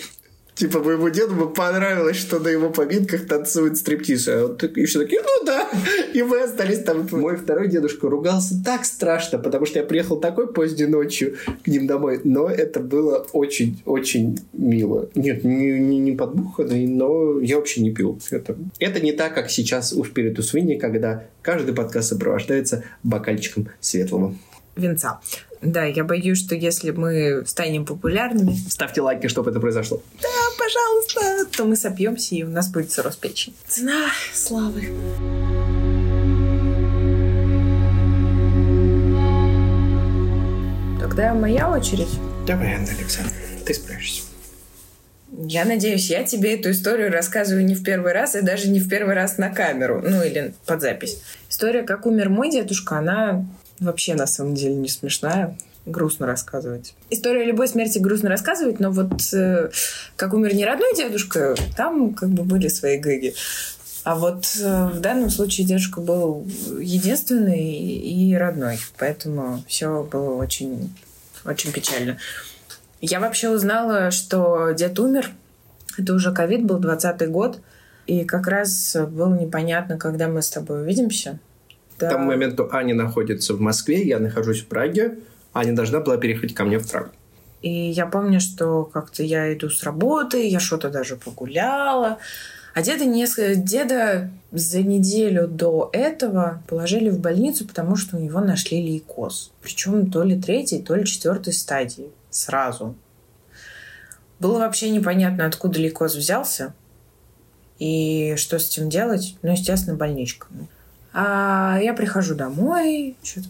Типа, 0.55 0.79
моему 0.79 1.09
деду 1.09 1.35
бы 1.35 1.51
понравилось, 1.51 2.15
что 2.15 2.39
на 2.39 2.47
его 2.47 2.69
поминках 2.69 3.27
танцуют 3.27 3.77
стриптиз. 3.77 4.27
А 4.29 4.47
вот 4.47 4.63
и 4.63 4.85
все 4.85 4.99
такие, 4.99 5.21
ну 5.21 5.45
да. 5.45 5.69
И 6.13 6.23
мы 6.23 6.43
остались 6.43 6.81
там. 6.81 7.05
Мой 7.11 7.35
второй 7.35 7.67
дедушка 7.67 8.09
ругался 8.09 8.55
так 8.63 8.85
страшно, 8.85 9.37
потому 9.37 9.65
что 9.65 9.79
я 9.79 9.85
приехал 9.85 10.17
такой 10.17 10.51
поздней 10.51 10.85
ночью 10.85 11.35
к 11.63 11.67
ним 11.67 11.87
домой. 11.87 12.21
Но 12.23 12.49
это 12.49 12.79
было 12.79 13.27
очень-очень 13.33 14.39
мило. 14.53 15.09
Нет, 15.13 15.43
не, 15.43 15.77
не, 15.77 15.99
не 15.99 16.13
подбуханный, 16.13 16.87
но 16.87 17.41
я 17.41 17.57
вообще 17.57 17.81
не 17.81 17.91
пил. 17.91 18.17
Это, 18.31 18.55
это 18.79 19.01
не 19.01 19.11
так, 19.11 19.35
как 19.35 19.49
сейчас 19.49 19.91
у 19.91 20.05
Спириту 20.05 20.41
Свиньи, 20.41 20.77
когда 20.77 21.25
каждый 21.41 21.75
подкаст 21.75 22.09
сопровождается 22.09 22.85
бокальчиком 23.03 23.67
светлого 23.81 24.33
венца. 24.75 25.19
Да, 25.65 25.83
я 25.85 26.03
боюсь, 26.03 26.37
что 26.37 26.55
если 26.55 26.91
мы 26.91 27.43
станем 27.45 27.85
популярными... 27.85 28.55
Ставьте 28.69 29.01
лайки, 29.01 29.27
чтобы 29.27 29.51
это 29.51 29.59
произошло. 29.59 30.01
Да, 30.21 30.29
пожалуйста. 30.57 31.51
То 31.57 31.65
мы 31.65 31.75
сопьемся, 31.75 32.35
и 32.35 32.43
у 32.43 32.49
нас 32.49 32.69
будет 32.71 32.91
цирроз 32.91 33.15
печени. 33.15 33.55
Цена 33.67 34.09
славы. 34.33 34.81
Тогда 41.01 41.33
моя 41.33 41.71
очередь. 41.71 42.09
Давай, 42.45 42.75
Анна 42.75 42.89
Александровна, 42.97 43.39
ты 43.65 43.73
справишься. 43.73 44.21
Я 45.37 45.65
надеюсь, 45.65 46.09
я 46.09 46.23
тебе 46.23 46.53
эту 46.53 46.71
историю 46.71 47.11
рассказываю 47.11 47.65
не 47.65 47.75
в 47.75 47.83
первый 47.83 48.13
раз 48.13 48.35
и 48.35 48.41
даже 48.41 48.69
не 48.69 48.79
в 48.79 48.87
первый 48.87 49.15
раз 49.15 49.37
на 49.37 49.49
камеру, 49.49 50.01
ну 50.01 50.23
или 50.23 50.53
под 50.65 50.81
запись. 50.81 51.21
История, 51.49 51.83
как 51.83 52.05
умер 52.05 52.29
мой 52.29 52.49
дедушка, 52.49 52.97
она 52.99 53.45
вообще 53.79 54.15
на 54.15 54.27
самом 54.27 54.55
деле 54.55 54.75
не 54.75 54.89
смешная. 54.89 55.57
Грустно 55.85 56.25
рассказывать. 56.25 56.95
История 57.11 57.45
любой 57.45 57.67
смерти 57.67 57.99
грустно 57.99 58.27
рассказывать, 58.27 58.79
но 58.79 58.89
вот 58.89 59.21
э, 59.33 59.69
как 60.15 60.33
умер 60.33 60.55
не 60.55 60.65
родной 60.65 60.95
дедушка, 60.95 61.55
там 61.77 62.15
как 62.15 62.29
бы 62.29 62.43
были 62.43 62.69
свои 62.69 62.97
гэги. 62.97 63.35
А 64.03 64.15
вот 64.15 64.45
э, 64.59 64.89
в 64.93 64.99
данном 64.99 65.29
случае 65.29 65.67
дедушка 65.67 66.01
был 66.01 66.43
единственный 66.79 67.69
и 67.69 68.35
родной, 68.35 68.79
поэтому 68.97 69.63
все 69.67 70.01
было 70.03 70.35
очень, 70.35 70.91
очень 71.45 71.71
печально. 71.71 72.17
Я 73.01 73.19
вообще 73.19 73.49
узнала, 73.49 74.09
что 74.09 74.71
дед 74.71 74.99
умер. 74.99 75.29
Это 75.97 76.13
уже 76.13 76.31
ковид 76.33 76.65
был, 76.65 76.79
20 76.79 77.29
год. 77.29 77.59
И 78.07 78.25
как 78.25 78.47
раз 78.47 78.95
было 78.95 79.33
непонятно, 79.39 79.97
когда 79.97 80.27
мы 80.27 80.41
с 80.41 80.49
тобой 80.49 80.81
увидимся. 80.81 81.39
Да. 81.99 82.07
К 82.07 82.11
тому 82.11 82.25
моменту 82.27 82.69
Аня 82.71 82.93
находится 82.93 83.53
в 83.53 83.61
Москве, 83.61 84.01
я 84.03 84.19
нахожусь 84.19 84.61
в 84.61 84.67
Праге. 84.67 85.19
Аня 85.53 85.73
должна 85.73 85.99
была 85.99 86.17
переехать 86.17 86.53
ко 86.53 86.65
мне 86.65 86.77
в 86.79 86.89
Прагу. 86.89 87.11
И 87.61 87.71
я 87.71 88.05
помню, 88.05 88.39
что 88.39 88.83
как-то 88.83 89.23
я 89.23 89.53
иду 89.53 89.69
с 89.69 89.83
работы, 89.83 90.47
я 90.47 90.59
что-то 90.59 90.89
даже 90.89 91.15
погуляла. 91.15 92.19
А 92.75 92.81
деда, 92.81 93.05
несколько, 93.05 93.55
деда 93.55 94.29
за 94.51 94.81
неделю 94.81 95.47
до 95.47 95.89
этого 95.93 96.61
положили 96.67 97.09
в 97.09 97.19
больницу, 97.19 97.65
потому 97.65 97.95
что 97.95 98.17
у 98.17 98.19
него 98.19 98.41
нашли 98.41 98.81
лейкоз. 98.83 99.51
Причем 99.61 100.11
то 100.11 100.23
ли 100.23 100.39
третьей, 100.39 100.81
то 100.81 100.93
ли 100.93 101.05
четвертой 101.05 101.53
стадии. 101.53 102.09
Сразу. 102.29 102.95
Было 104.39 104.59
вообще 104.59 104.89
непонятно, 104.89 105.45
откуда 105.45 105.79
лейкоз 105.79 106.15
взялся 106.15 106.73
и 107.79 108.35
что 108.37 108.59
с 108.59 108.67
этим 108.67 108.89
делать. 108.89 109.37
Ну, 109.41 109.51
естественно, 109.51 109.95
больничка. 109.95 110.47
А 111.17 111.79
я 111.81 111.93
прихожу 111.93 112.35
домой, 112.35 113.15
что-то 113.23 113.47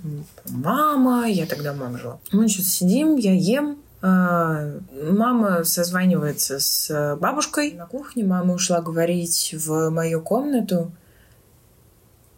мама, 0.50 1.28
я 1.28 1.48
тогда 1.48 1.74
мама 1.74 1.98
жила. 1.98 2.20
Мы 2.32 2.48
что-то 2.48 2.70
сидим, 2.70 3.16
я 3.16 3.34
ем, 3.34 3.80
а, 4.04 4.72
Мама 4.94 5.64
созванивается 5.64 6.60
с 6.60 7.18
бабушкой 7.20 7.72
на 7.72 7.88
кухне. 7.88 8.24
Мама 8.24 8.54
ушла 8.54 8.82
говорить 8.82 9.56
в 9.58 9.90
мою 9.90 10.22
комнату. 10.22 10.92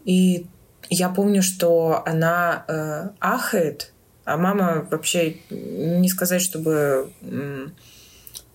И 0.06 0.46
я 0.90 1.10
помню, 1.10 1.44
что 1.44 2.04
она 2.06 2.63
э, 2.66 3.10
ахает, 3.20 3.92
а 4.24 4.38
мама 4.38 4.88
вообще 4.90 5.42
не 5.50 6.08
сказать, 6.08 6.42
чтобы 6.42 7.12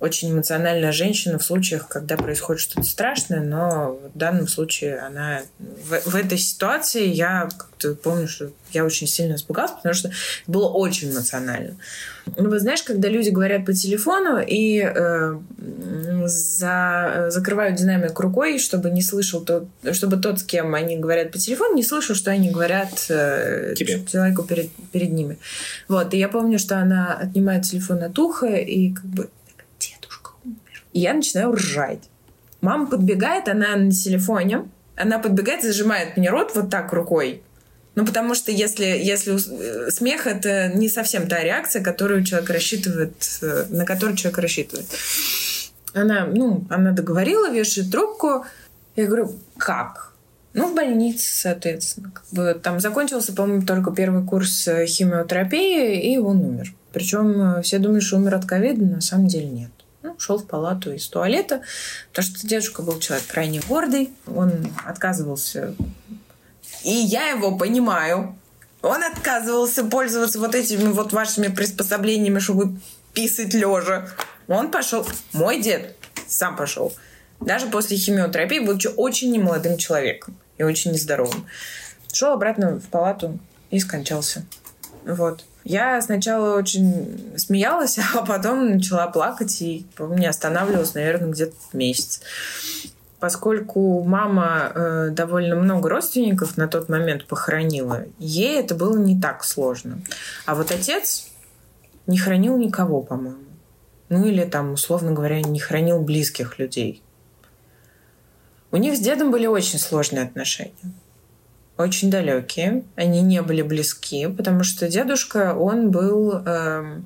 очень 0.02 0.32
эмоциональная 0.32 0.90
женщина 0.90 1.38
в 1.38 1.44
случаях, 1.44 1.86
когда 1.86 2.16
происходит 2.16 2.60
что-то 2.60 2.82
страшное, 2.82 3.40
но 3.40 4.00
в 4.12 4.18
данном 4.18 4.48
случае 4.48 4.98
она 4.98 5.42
в, 5.60 6.10
в 6.10 6.16
этой 6.16 6.38
ситуации 6.38 7.06
я 7.06 7.48
как-то 7.56 7.94
помню, 7.94 8.26
что 8.26 8.50
я 8.72 8.84
очень 8.84 9.06
сильно 9.06 9.36
испугалась, 9.36 9.70
потому 9.70 9.94
что 9.94 10.10
было 10.48 10.68
очень 10.68 11.12
эмоционально. 11.12 11.76
Ну, 12.36 12.50
вы 12.50 12.58
знаешь, 12.58 12.82
когда 12.82 13.08
люди 13.08 13.30
говорят 13.30 13.64
по 13.64 13.72
телефону 13.72 14.40
и 14.44 14.80
э, 14.82 15.38
за, 16.24 17.26
закрывают 17.28 17.76
динамик 17.76 18.18
рукой, 18.18 18.58
чтобы 18.58 18.90
не 18.90 19.02
слышал 19.02 19.40
тот, 19.40 19.68
чтобы 19.92 20.16
тот, 20.16 20.40
с 20.40 20.42
кем 20.42 20.74
они 20.74 20.96
говорят 20.96 21.30
по 21.30 21.38
телефону, 21.38 21.76
не 21.76 21.84
слышал, 21.84 22.16
что 22.16 22.32
они 22.32 22.50
говорят 22.50 23.06
э, 23.08 23.74
Тебе. 23.76 24.04
человеку 24.04 24.42
перед, 24.42 24.70
перед 24.90 25.12
ними. 25.12 25.38
Вот, 25.86 26.12
и 26.12 26.18
я 26.18 26.28
помню, 26.28 26.58
что 26.58 26.78
она 26.78 27.14
отнимает 27.14 27.62
телефон 27.62 28.02
от 28.02 28.18
уха 28.18 28.46
и 28.46 28.92
как 28.94 29.04
бы 29.04 29.28
и 30.92 31.00
я 31.00 31.14
начинаю 31.14 31.52
ржать. 31.52 32.08
Мама 32.60 32.86
подбегает, 32.86 33.48
она 33.48 33.74
на 33.76 33.90
телефоне, 33.90 34.68
она 34.96 35.18
подбегает, 35.18 35.62
зажимает 35.62 36.16
мне 36.16 36.30
рот 36.30 36.52
вот 36.54 36.70
так 36.70 36.92
рукой. 36.92 37.42
Ну, 37.94 38.06
потому 38.06 38.34
что 38.34 38.50
если, 38.50 38.84
если 38.84 39.34
э, 39.34 39.90
смех— 39.90 40.26
это 40.28 40.68
не 40.68 40.88
совсем 40.88 41.28
та 41.28 41.40
реакция, 41.40 41.82
которую 41.82 42.24
человек 42.24 42.48
рассчитывает, 42.48 43.12
э, 43.42 43.66
на 43.68 43.84
которую 43.84 44.16
человек 44.16 44.38
рассчитывает. 44.38 44.86
Она, 45.92 46.24
ну, 46.26 46.64
она 46.70 46.92
договорила, 46.92 47.50
вешает 47.50 47.90
трубку. 47.90 48.46
Я 48.96 49.06
говорю, 49.06 49.34
как? 49.58 50.14
Ну, 50.54 50.68
в 50.70 50.74
больнице, 50.74 51.26
соответственно. 51.34 52.12
Как 52.14 52.24
бы, 52.30 52.58
там 52.62 52.80
закончился, 52.80 53.34
по-моему, 53.34 53.66
только 53.66 53.90
первый 53.90 54.24
курс 54.24 54.66
э, 54.68 54.86
химиотерапии, 54.86 56.14
и 56.14 56.16
он 56.16 56.38
умер. 56.38 56.72
Причем 56.92 57.62
все 57.62 57.78
думают, 57.78 58.04
что 58.04 58.16
умер 58.16 58.36
от 58.36 58.46
ковида, 58.46 58.84
на 58.84 59.00
самом 59.02 59.26
деле 59.26 59.48
нет 59.48 59.70
ну, 60.22 60.36
шел 60.36 60.38
в 60.38 60.46
палату 60.46 60.92
из 60.92 61.06
туалета, 61.08 61.62
потому 62.12 62.36
что 62.36 62.46
дедушка 62.46 62.82
был 62.82 62.98
человек 63.00 63.26
крайне 63.26 63.60
гордый, 63.60 64.10
он 64.26 64.72
отказывался, 64.84 65.74
и 66.84 66.90
я 66.90 67.28
его 67.28 67.56
понимаю, 67.56 68.36
он 68.82 69.02
отказывался 69.02 69.84
пользоваться 69.84 70.38
вот 70.38 70.54
этими 70.54 70.90
вот 70.90 71.12
вашими 71.12 71.48
приспособлениями, 71.48 72.40
чтобы 72.40 72.80
писать 73.12 73.54
лежа. 73.54 74.08
Он 74.48 74.70
пошел, 74.70 75.06
мой 75.32 75.62
дед 75.62 75.96
сам 76.26 76.56
пошел, 76.56 76.92
даже 77.40 77.66
после 77.66 77.96
химиотерапии, 77.96 78.58
будучи 78.58 78.88
очень 78.96 79.30
немолодым 79.30 79.76
человеком 79.76 80.36
и 80.58 80.62
очень 80.62 80.92
нездоровым. 80.92 81.46
Шел 82.12 82.32
обратно 82.32 82.80
в 82.80 82.88
палату 82.88 83.38
и 83.70 83.78
скончался. 83.78 84.44
Вот. 85.04 85.44
Я 85.64 86.00
сначала 86.00 86.56
очень 86.56 87.34
смеялась, 87.36 87.98
а 88.14 88.24
потом 88.24 88.74
начала 88.74 89.06
плакать 89.08 89.60
и 89.62 89.86
не 89.98 90.26
останавливалась, 90.26 90.94
наверное, 90.94 91.30
где-то 91.30 91.54
месяц. 91.72 92.20
Поскольку 93.20 94.02
мама 94.02 94.72
э, 94.74 95.08
довольно 95.10 95.54
много 95.54 95.88
родственников 95.88 96.56
на 96.56 96.66
тот 96.66 96.88
момент 96.88 97.26
похоронила, 97.26 98.04
ей 98.18 98.58
это 98.58 98.74
было 98.74 98.98
не 98.98 99.20
так 99.20 99.44
сложно. 99.44 100.02
А 100.44 100.56
вот 100.56 100.72
отец 100.72 101.28
не 102.08 102.18
хранил 102.18 102.58
никого, 102.58 103.00
по-моему. 103.00 103.38
Ну 104.08 104.26
или 104.26 104.44
там, 104.44 104.72
условно 104.72 105.12
говоря, 105.12 105.40
не 105.40 105.60
хранил 105.60 106.00
близких 106.00 106.58
людей. 106.58 107.00
У 108.72 108.76
них 108.76 108.96
с 108.96 109.00
дедом 109.00 109.30
были 109.30 109.46
очень 109.46 109.78
сложные 109.78 110.24
отношения 110.24 110.72
очень 111.78 112.10
далекие, 112.10 112.84
они 112.96 113.22
не 113.22 113.42
были 113.42 113.62
близки, 113.62 114.26
потому 114.26 114.62
что 114.62 114.88
дедушка, 114.88 115.54
он 115.54 115.90
был, 115.90 116.42
э, 116.44 117.00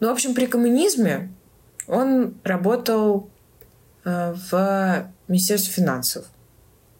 ну, 0.00 0.08
в 0.08 0.10
общем, 0.10 0.34
при 0.34 0.46
коммунизме 0.46 1.32
он 1.86 2.34
работал 2.42 3.30
э, 4.04 4.34
в 4.50 5.10
Министерстве 5.28 5.72
финансов. 5.72 6.24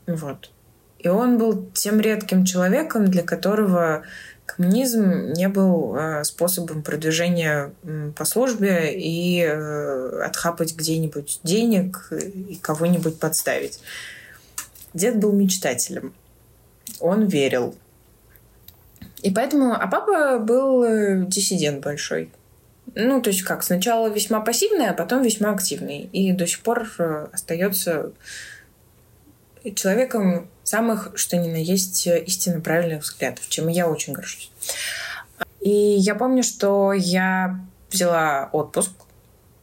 Вот. 0.06 0.50
И 0.98 1.08
он 1.08 1.38
был 1.38 1.70
тем 1.72 2.00
редким 2.00 2.44
человеком, 2.44 3.06
для 3.06 3.22
которого 3.22 4.04
коммунизм 4.46 5.32
не 5.32 5.48
был 5.48 5.96
э, 5.96 6.24
способом 6.24 6.82
продвижения 6.82 7.72
э, 7.82 8.12
по 8.16 8.24
службе 8.24 8.92
и 8.94 9.42
э, 9.42 10.22
отхапать 10.24 10.74
где-нибудь 10.74 11.40
денег 11.42 12.08
и 12.12 12.58
кого-нибудь 12.62 13.18
подставить. 13.18 13.80
Дед 14.96 15.18
был 15.18 15.32
мечтателем. 15.32 16.14
Он 17.00 17.26
верил. 17.26 17.76
И 19.22 19.30
поэтому... 19.30 19.74
А 19.74 19.86
папа 19.88 20.38
был 20.38 20.82
э, 20.84 21.26
диссидент 21.26 21.84
большой. 21.84 22.30
Ну, 22.94 23.20
то 23.20 23.28
есть 23.28 23.42
как, 23.42 23.62
сначала 23.62 24.08
весьма 24.08 24.40
пассивный, 24.40 24.88
а 24.88 24.94
потом 24.94 25.20
весьма 25.20 25.50
активный. 25.50 26.08
И 26.14 26.32
до 26.32 26.46
сих 26.46 26.60
пор 26.60 26.90
э, 26.98 27.26
остается 27.30 28.12
человеком 29.74 30.48
самых, 30.64 31.12
что 31.14 31.36
ни 31.36 31.48
на 31.48 31.56
есть, 31.56 32.06
истинно 32.06 32.62
правильных 32.62 33.02
взглядов, 33.02 33.46
чем 33.50 33.68
я 33.68 33.88
очень 33.88 34.14
горжусь. 34.14 34.50
И 35.60 35.70
я 35.70 36.14
помню, 36.14 36.42
что 36.42 36.94
я 36.94 37.60
взяла 37.90 38.48
отпуск 38.50 38.92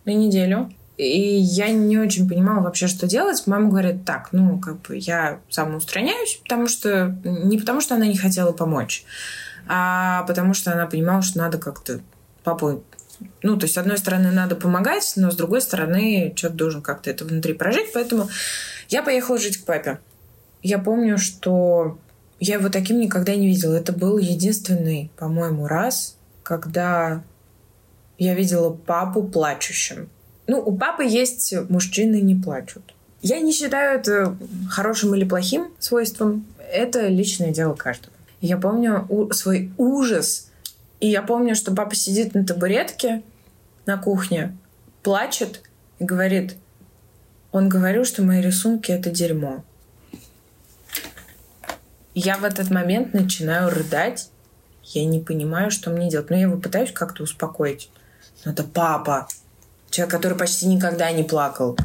на 0.06 0.12
неделю. 0.12 0.72
И 0.98 1.20
я 1.20 1.70
не 1.70 1.98
очень 1.98 2.30
понимала 2.30 2.62
вообще, 2.62 2.88
что 2.88 3.08
делать. 3.08 3.44
Мама 3.48 3.70
говорит, 3.70 4.06
так, 4.06 4.30
ну, 4.32 4.60
как 4.60 4.82
бы 4.82 4.96
я 4.96 5.40
самоустраняюсь, 5.50 6.40
потому 6.44 6.68
что... 6.68 7.18
Не 7.24 7.58
потому, 7.58 7.82
что 7.82 7.96
она 7.96 8.06
не 8.06 8.18
хотела 8.18 8.52
помочь, 8.52 9.04
а 9.68 10.24
потому 10.24 10.54
что 10.54 10.72
она 10.72 10.86
понимала, 10.86 11.22
что 11.22 11.40
надо 11.40 11.58
как-то 11.58 12.02
папу... 12.44 12.84
Ну, 13.42 13.58
то 13.58 13.64
есть, 13.66 13.76
с 13.76 13.78
одной 13.78 13.98
стороны, 13.98 14.32
надо 14.32 14.56
помогать, 14.56 15.14
но 15.16 15.32
с 15.32 15.36
другой 15.36 15.62
стороны, 15.62 16.34
человек 16.36 16.58
должен 16.58 16.82
как-то 16.82 17.10
это 17.10 17.26
внутри 17.26 17.54
прожить. 17.54 17.94
Поэтому 17.94 18.28
я 18.90 19.02
поехала 19.02 19.40
жить 19.40 19.58
к 19.58 19.66
папе. 19.66 20.00
Я 20.62 20.78
помню, 20.78 21.18
что 21.18 21.98
я 22.40 22.56
его 22.56 22.70
таким 22.70 23.00
никогда 23.00 23.36
не 23.36 23.48
видела. 23.48 23.76
Это 23.76 23.94
был 23.94 24.18
единственный, 24.18 25.12
по-моему, 25.18 25.68
раз, 25.68 26.18
когда 26.44 27.24
я 28.18 28.36
видела 28.36 28.72
папу 28.72 29.24
плачущим. 29.24 30.10
Ну, 30.48 30.60
у 30.60 30.76
папы 30.78 31.04
есть 31.06 31.54
мужчины 31.70 32.22
не 32.22 32.36
плачут. 32.36 32.94
Я 33.22 33.40
не 33.40 33.54
считаю 33.54 34.00
это 34.00 34.36
хорошим 34.70 35.16
или 35.16 35.24
плохим 35.24 35.68
свойством. 35.80 36.46
Это 36.72 37.08
личное 37.08 37.52
дело 37.52 37.74
каждого. 37.74 38.12
Я 38.42 38.58
помню 38.58 39.06
у- 39.10 39.32
свой 39.32 39.72
ужас. 39.78 40.50
И 41.00 41.08
я 41.08 41.22
помню, 41.22 41.56
что 41.56 41.74
папа 41.74 41.96
сидит 41.96 42.34
на 42.34 42.46
табуретке 42.46 43.24
на 43.86 43.98
кухне, 43.98 44.58
плачет 45.02 45.62
и 46.00 46.04
говорит, 46.04 46.56
он 47.52 47.70
говорил, 47.70 48.04
что 48.04 48.24
мои 48.24 48.42
рисунки— 48.42 48.92
это 48.94 49.10
дерьмо. 49.12 49.64
Я 52.16 52.38
в 52.38 52.44
этот 52.44 52.70
момент 52.70 53.14
начинаю 53.14 53.70
рыдать. 53.70 54.30
Я 54.84 55.06
не 55.06 55.20
понимаю, 55.20 55.72
что 55.72 55.90
мне 55.90 56.10
делать. 56.10 56.30
Но 56.30 56.36
я 56.36 56.44
его 56.44 56.58
пытаюсь 56.58 56.92
как-то 56.92 57.24
успокоить. 57.24 57.90
Но 58.46 58.52
это 58.52 58.64
папа. 58.64 59.28
Человек, 59.94 60.12
который 60.12 60.36
почти 60.36 60.66
никогда 60.66 61.12
не 61.12 61.24
плакал. 61.24 61.78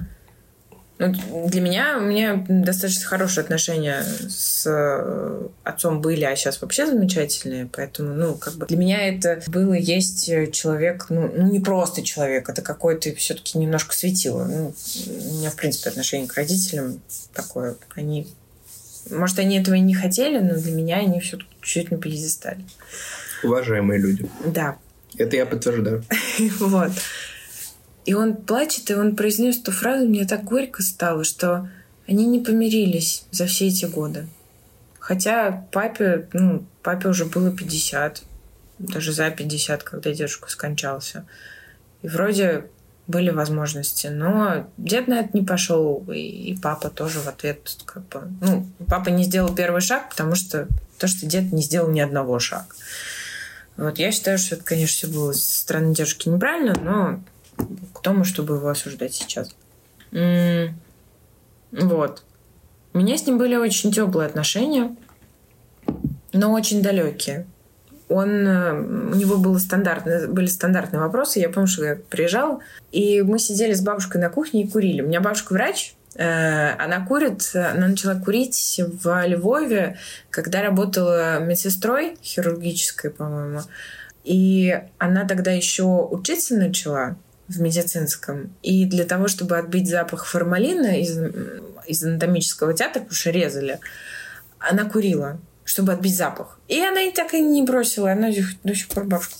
Ну, 0.98 1.14
для 1.46 1.60
меня, 1.60 1.98
у 1.98 2.00
меня 2.00 2.42
достаточно 2.48 3.04
хорошие 3.06 3.42
отношения 3.42 4.02
с 4.02 4.64
э, 4.66 5.46
отцом 5.62 6.00
были, 6.00 6.24
а 6.24 6.34
сейчас 6.34 6.62
вообще 6.62 6.86
замечательные. 6.86 7.68
Поэтому, 7.70 8.14
ну, 8.14 8.34
как 8.34 8.54
бы 8.54 8.64
для 8.64 8.78
меня 8.78 9.06
это 9.06 9.42
было 9.46 9.74
есть 9.74 10.24
человек, 10.52 11.06
ну, 11.10 11.30
ну 11.36 11.52
не 11.52 11.60
просто 11.60 12.02
человек, 12.02 12.48
это 12.48 12.62
какой-то 12.62 13.14
все-таки 13.14 13.58
немножко 13.58 13.94
светило. 13.94 14.44
Ну, 14.44 14.74
у 15.06 15.34
меня, 15.34 15.50
в 15.50 15.56
принципе, 15.56 15.90
отношение 15.90 16.26
к 16.26 16.34
родителям 16.34 17.02
такое. 17.34 17.76
Они 17.94 18.26
может, 19.10 19.38
они 19.38 19.58
этого 19.58 19.74
и 19.74 19.80
не 19.80 19.94
хотели, 19.94 20.38
но 20.38 20.54
для 20.54 20.72
меня 20.72 20.96
они 20.96 21.20
все-таки 21.20 21.50
чуть-чуть 21.60 21.90
на 21.90 21.98
пьедестале. 21.98 22.64
Уважаемые 23.44 24.00
люди. 24.00 24.28
Да. 24.46 24.78
Это 25.18 25.36
я 25.36 25.44
подтверждаю. 25.44 26.04
Вот. 26.58 26.92
И 28.08 28.14
он 28.14 28.36
плачет, 28.36 28.90
и 28.90 28.94
он 28.94 29.16
произнес 29.16 29.58
эту 29.58 29.70
фразу, 29.70 30.08
мне 30.08 30.26
так 30.26 30.42
горько 30.42 30.82
стало, 30.82 31.24
что 31.24 31.68
они 32.06 32.24
не 32.24 32.40
помирились 32.40 33.26
за 33.32 33.44
все 33.44 33.66
эти 33.66 33.84
годы. 33.84 34.26
Хотя 34.98 35.66
папе, 35.72 36.26
ну, 36.32 36.64
папе 36.82 37.10
уже 37.10 37.26
было 37.26 37.50
50, 37.50 38.22
даже 38.78 39.12
за 39.12 39.28
50, 39.28 39.82
когда 39.82 40.10
дедушка 40.14 40.48
скончался. 40.48 41.26
И 42.00 42.08
вроде 42.08 42.64
были 43.08 43.28
возможности, 43.28 44.06
но 44.06 44.66
дед 44.78 45.06
на 45.06 45.20
это 45.20 45.36
не 45.36 45.44
пошел, 45.44 46.02
и, 46.10 46.18
и 46.18 46.56
папа 46.56 46.88
тоже 46.88 47.20
в 47.20 47.28
ответ 47.28 47.76
как 47.84 48.08
бы... 48.08 48.22
Ну, 48.40 48.66
папа 48.88 49.10
не 49.10 49.24
сделал 49.24 49.54
первый 49.54 49.82
шаг, 49.82 50.08
потому 50.08 50.34
что 50.34 50.66
то, 50.96 51.08
что 51.08 51.26
дед 51.26 51.52
не 51.52 51.60
сделал 51.60 51.90
ни 51.90 52.00
одного 52.00 52.38
шага. 52.38 52.68
Вот, 53.76 53.98
я 53.98 54.10
считаю, 54.12 54.38
что 54.38 54.54
это, 54.54 54.64
конечно, 54.64 54.96
все 54.96 55.06
было 55.08 55.32
со 55.32 55.58
стороны 55.58 55.94
дедушки 55.94 56.30
неправильно, 56.30 56.74
но 56.80 57.20
кто 57.92 58.12
мы, 58.12 58.24
чтобы 58.24 58.56
его 58.56 58.68
осуждать 58.68 59.14
сейчас? 59.14 59.54
Вот. 61.70 62.22
У 62.94 62.98
меня 62.98 63.16
с 63.16 63.26
ним 63.26 63.38
были 63.38 63.56
очень 63.56 63.92
теплые 63.92 64.26
отношения, 64.26 64.96
но 66.32 66.52
очень 66.52 66.82
далекие. 66.82 67.46
Он, 68.08 68.46
у 68.46 69.14
него 69.14 69.36
было 69.36 69.58
стандартные, 69.58 70.28
были 70.28 70.46
стандартные 70.46 71.00
вопросы. 71.00 71.40
Я 71.40 71.50
помню, 71.50 71.68
что 71.68 71.84
я 71.84 71.96
приезжала, 71.96 72.60
и 72.90 73.20
мы 73.20 73.38
сидели 73.38 73.74
с 73.74 73.82
бабушкой 73.82 74.20
на 74.20 74.30
кухне 74.30 74.62
и 74.62 74.68
курили. 74.68 75.02
У 75.02 75.06
меня 75.06 75.20
бабушка 75.20 75.52
врач, 75.52 75.94
она 76.16 77.04
курит, 77.06 77.50
она 77.54 77.88
начала 77.88 78.14
курить 78.14 78.80
в 79.02 79.26
Львове, 79.26 79.98
когда 80.30 80.62
работала 80.62 81.38
медсестрой 81.38 82.16
хирургической, 82.22 83.10
по-моему. 83.10 83.60
И 84.24 84.80
она 84.96 85.26
тогда 85.26 85.50
еще 85.52 85.84
учиться 85.84 86.56
начала 86.56 87.16
в 87.48 87.60
медицинском. 87.60 88.54
И 88.62 88.84
для 88.86 89.04
того, 89.04 89.28
чтобы 89.28 89.58
отбить 89.58 89.88
запах 89.88 90.26
формалина 90.26 91.00
из, 91.00 91.18
из 91.86 92.04
анатомического 92.04 92.74
театра, 92.74 93.00
потому 93.00 93.14
что 93.14 93.30
резали, 93.30 93.80
она 94.58 94.84
курила, 94.84 95.40
чтобы 95.64 95.92
отбить 95.92 96.16
запах. 96.16 96.58
И 96.68 96.80
она 96.80 97.02
и 97.02 97.12
так 97.12 97.34
и 97.34 97.40
не 97.40 97.62
бросила. 97.62 98.12
Она 98.12 98.30
до 98.64 98.74
сих 98.74 98.88
пор 98.88 99.04
бабушка 99.04 99.34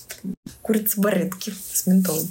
курит 0.61 0.91
сигаретки 0.91 1.53
с 1.71 1.87
ментолом. 1.87 2.29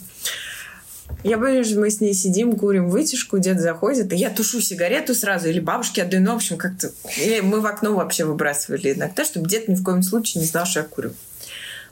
Я 1.25 1.37
что 1.65 1.81
мы 1.81 1.91
с 1.91 2.01
ней 2.01 2.15
сидим, 2.15 2.57
курим 2.57 2.91
вытяжку, 2.91 3.39
дед 3.39 3.61
заходит, 3.61 4.13
и 4.13 4.17
я 4.17 4.31
тушу 4.31 4.61
сигарету 4.61 5.15
сразу, 5.15 5.49
или 5.49 5.59
бабушке 5.59 6.03
отдаю, 6.03 6.23
ну, 6.23 6.33
в 6.33 6.37
общем, 6.37 6.59
как-то... 6.59 6.93
Или 7.17 7.41
мы 7.41 7.61
в 7.61 7.67
окно 7.67 7.95
вообще 7.95 8.25
выбрасывали 8.25 8.93
иногда, 8.93 9.25
чтобы 9.25 9.49
дед 9.49 9.69
ни 9.69 9.75
в 9.75 9.83
коем 9.83 10.03
случае 10.03 10.43
не 10.43 10.47
знал, 10.47 10.67
что 10.67 10.81
я 10.81 10.87
курю. 10.87 11.15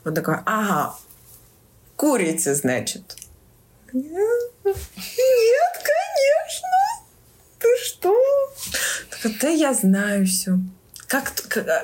Он 0.05 0.13
такой, 0.13 0.35
ага, 0.45 0.95
курица, 1.95 2.53
значит. 2.55 3.17
Нет, 3.93 4.77
конечно. 5.83 6.69
Ты 7.59 7.67
что? 7.83 8.15
Так, 9.23 9.31
да 9.41 9.49
я 9.49 9.73
знаю 9.73 10.25
все. 10.25 10.59
Как, 11.07 11.31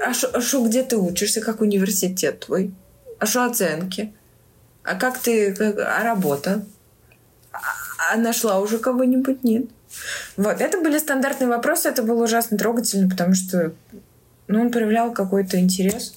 а 0.05 0.13
что, 0.13 0.65
где 0.65 0.83
ты 0.83 0.97
учишься? 0.97 1.41
Как 1.41 1.61
университет 1.61 2.41
твой? 2.41 2.73
А 3.19 3.25
что 3.25 3.45
оценки? 3.45 4.13
А 4.83 4.95
как 4.95 5.17
ты, 5.17 5.53
как, 5.53 5.79
а 5.79 6.03
работа? 6.03 6.65
А, 7.51 7.59
а 8.11 8.17
нашла 8.17 8.59
уже 8.59 8.79
кого-нибудь? 8.79 9.43
Нет. 9.43 9.67
Вот, 10.37 10.59
это 10.59 10.79
были 10.81 10.97
стандартные 10.97 11.47
вопросы, 11.47 11.87
это 11.87 12.03
было 12.03 12.23
ужасно 12.23 12.57
трогательно, 12.57 13.09
потому 13.09 13.35
что 13.35 13.73
ну, 14.47 14.61
он 14.61 14.71
проявлял 14.71 15.13
какой-то 15.13 15.59
интерес. 15.59 16.15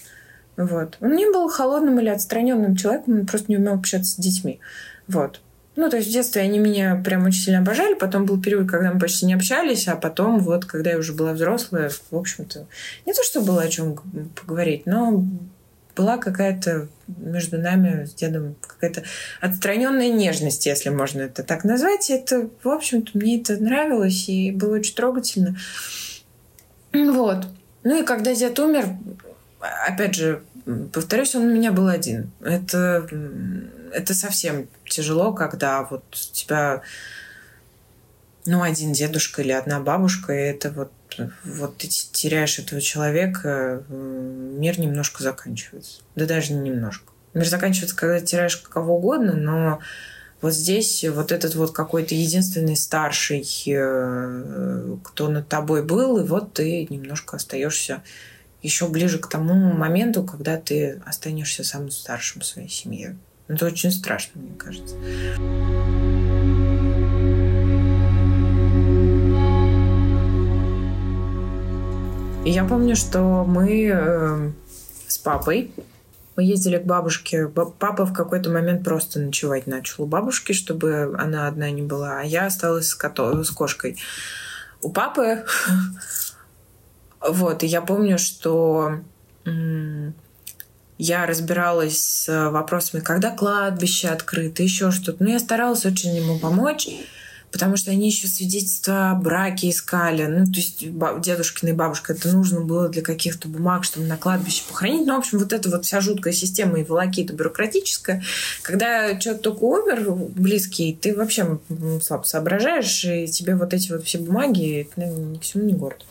Вот. 0.57 0.96
Он 1.01 1.14
не 1.14 1.27
был 1.27 1.49
холодным 1.49 2.01
или 2.01 2.09
отстраненным 2.09 2.77
человеком, 2.77 3.20
он 3.20 3.27
просто 3.27 3.51
не 3.51 3.59
умел 3.59 3.75
общаться 3.75 4.12
с 4.12 4.16
детьми. 4.16 4.61
Вот. 5.07 5.40
Ну, 5.76 5.90
то 5.90 5.98
есть 5.98 6.08
в 6.08 6.12
детстве 6.12 6.42
они 6.42 6.58
меня 6.58 7.00
прям 7.04 7.26
очень 7.26 7.42
сильно 7.42 7.60
обожали. 7.60 7.94
Потом 7.94 8.24
был 8.24 8.40
период, 8.40 8.68
когда 8.68 8.92
мы 8.92 8.98
почти 8.98 9.26
не 9.26 9.34
общались, 9.34 9.86
а 9.88 9.96
потом 9.96 10.40
вот, 10.40 10.64
когда 10.64 10.90
я 10.90 10.98
уже 10.98 11.12
была 11.12 11.32
взрослая, 11.32 11.90
в 12.10 12.16
общем-то, 12.16 12.66
не 13.04 13.12
то, 13.12 13.22
что 13.22 13.42
было 13.42 13.62
о 13.62 13.68
чем 13.68 13.96
поговорить, 14.34 14.86
но 14.86 15.24
была 15.94 16.18
какая-то 16.18 16.88
между 17.06 17.58
нами 17.58 18.04
с 18.04 18.14
дедом 18.14 18.56
какая-то 18.60 19.02
отстраненная 19.40 20.10
нежность, 20.10 20.66
если 20.66 20.90
можно 20.90 21.22
это 21.22 21.42
так 21.42 21.64
назвать. 21.64 22.10
Это, 22.10 22.48
в 22.62 22.68
общем-то, 22.68 23.12
мне 23.14 23.40
это 23.40 23.56
нравилось 23.56 24.28
и 24.28 24.52
было 24.52 24.76
очень 24.76 24.94
трогательно. 24.94 25.56
Вот. 26.92 27.46
Ну 27.82 28.02
и 28.02 28.04
когда 28.04 28.34
дед 28.34 28.58
умер, 28.58 28.88
опять 29.86 30.14
же, 30.14 30.42
повторюсь, 30.92 31.34
он 31.34 31.44
у 31.44 31.54
меня 31.54 31.72
был 31.72 31.88
один. 31.88 32.30
Это, 32.42 33.06
это 33.96 34.14
совсем 34.14 34.68
тяжело, 34.85 35.32
когда 35.32 35.82
вот 35.82 36.04
у 36.11 36.35
тебя 36.35 36.82
ну, 38.44 38.62
один 38.62 38.92
дедушка 38.92 39.42
или 39.42 39.52
одна 39.52 39.80
бабушка, 39.80 40.32
и 40.32 40.50
это 40.50 40.70
вот, 40.70 40.92
вот 41.44 41.78
ты 41.78 41.88
теряешь 41.88 42.59
этого 42.59 42.80
человека, 42.80 43.82
мир 43.88 44.78
немножко 44.78 45.22
заканчивается. 45.22 46.02
Да 46.14 46.26
даже 46.26 46.52
не 46.52 46.70
немножко. 46.70 47.12
Мир 47.35 47.46
заканчивается, 47.46 47.96
когда 47.96 48.20
теряешь 48.20 48.56
кого 48.59 48.96
угодно, 48.96 49.32
но 49.32 49.80
вот 50.42 50.52
здесь 50.52 51.04
вот 51.04 51.32
этот 51.32 51.54
вот 51.54 51.72
какой-то 51.72 52.14
единственный 52.14 52.76
старший, 52.76 53.42
кто 55.02 55.28
над 55.28 55.48
тобой 55.48 55.82
был, 55.82 56.18
и 56.18 56.22
вот 56.22 56.52
ты 56.52 56.87
немножко 56.88 57.37
остаешься 57.37 58.02
еще 58.62 58.88
ближе 58.88 59.18
к 59.18 59.28
тому 59.28 59.54
моменту, 59.54 60.22
когда 60.22 60.56
ты 60.59 61.00
останешься 61.04 61.64
самым 61.64 61.90
старшим 61.90 62.42
в 62.42 62.46
своей 62.46 62.68
семье. 62.68 63.16
Это 63.48 63.66
очень 63.66 63.92
страшно, 63.92 64.40
мне 64.40 64.54
кажется. 64.56 64.96
И 72.44 72.50
я 72.50 72.64
помню, 72.64 72.94
что 72.94 73.44
мы 73.44 73.90
э, 73.92 74.50
с 75.09 75.18
папой 75.18 75.72
мы 76.37 76.44
ездили 76.44 76.76
к 76.76 76.85
бабушке. 76.85 77.48
Папа 77.48 78.04
в 78.04 78.12
какой-то 78.12 78.50
момент 78.50 78.85
просто 78.85 79.20
ночевать 79.20 79.66
начал 79.66 80.04
у 80.04 80.06
бабушки, 80.06 80.52
чтобы 80.52 81.16
она 81.18 81.48
одна 81.48 81.70
не 81.70 81.82
была, 81.82 82.20
а 82.20 82.22
я 82.22 82.46
осталась 82.46 82.88
с, 82.88 82.94
кото- 82.94 83.42
с 83.42 83.50
кошкой. 83.50 83.96
У 84.82 84.92
папы 84.92 85.44
вот, 87.26 87.62
и 87.62 87.66
я 87.66 87.80
помню, 87.80 88.18
что 88.18 89.00
Я 90.98 91.26
разбиралась 91.26 91.98
с 91.98 92.50
вопросами, 92.50 93.02
когда 93.02 93.30
кладбище 93.30 94.09
открыто, 94.09 94.62
еще 94.62 94.90
что-то. 94.90 95.22
Но 95.22 95.30
я 95.30 95.38
старалась 95.38 95.85
очень 95.85 96.16
ему 96.16 96.38
помочь 96.38 96.88
потому 97.56 97.76
что 97.76 97.90
они 97.90 98.09
еще 98.09 98.26
свидетельства 98.26 99.12
о 99.12 99.14
браке 99.14 99.70
искали. 99.70 100.26
Ну, 100.26 100.44
то 100.44 100.56
есть 100.56 100.85
дедушкина 101.22 101.70
и 101.70 101.72
бабушка 101.72 102.12
это 102.12 102.30
нужно 102.30 102.61
было 102.61 102.88
для 102.90 103.00
каких-то 103.00 103.48
бумаг, 103.48 103.85
чтобы 103.85 104.06
на 104.06 104.18
кладбище 104.18 104.64
похоронить. 104.68 105.06
Ну, 105.06 105.14
в 105.14 105.18
общем, 105.18 105.38
вот 105.38 105.54
эта 105.54 105.70
вот 105.70 105.87
вся 105.87 106.02
жуткая 106.02 106.35
система 106.35 106.80
и 106.80 106.85
волокита 106.85 107.32
бюрократическая. 107.32 108.22
Когда 108.62 109.16
человек 109.16 109.42
только 109.42 109.64
умер, 109.64 110.11
близкий, 110.35 110.98
ты 111.00 111.16
вообще 111.16 111.59
слабо 112.02 112.24
соображаешь, 112.24 113.04
и 113.04 113.26
тебе 113.26 113.54
вот 113.56 113.72
эти 113.72 113.90
вот 113.90 114.04
все 114.04 114.18
бумаги 114.18 114.82
это, 114.82 115.06
ни 115.06 115.38
к 115.38 115.42
чему 115.42 115.64
не 115.64 115.72
город. 115.72 116.04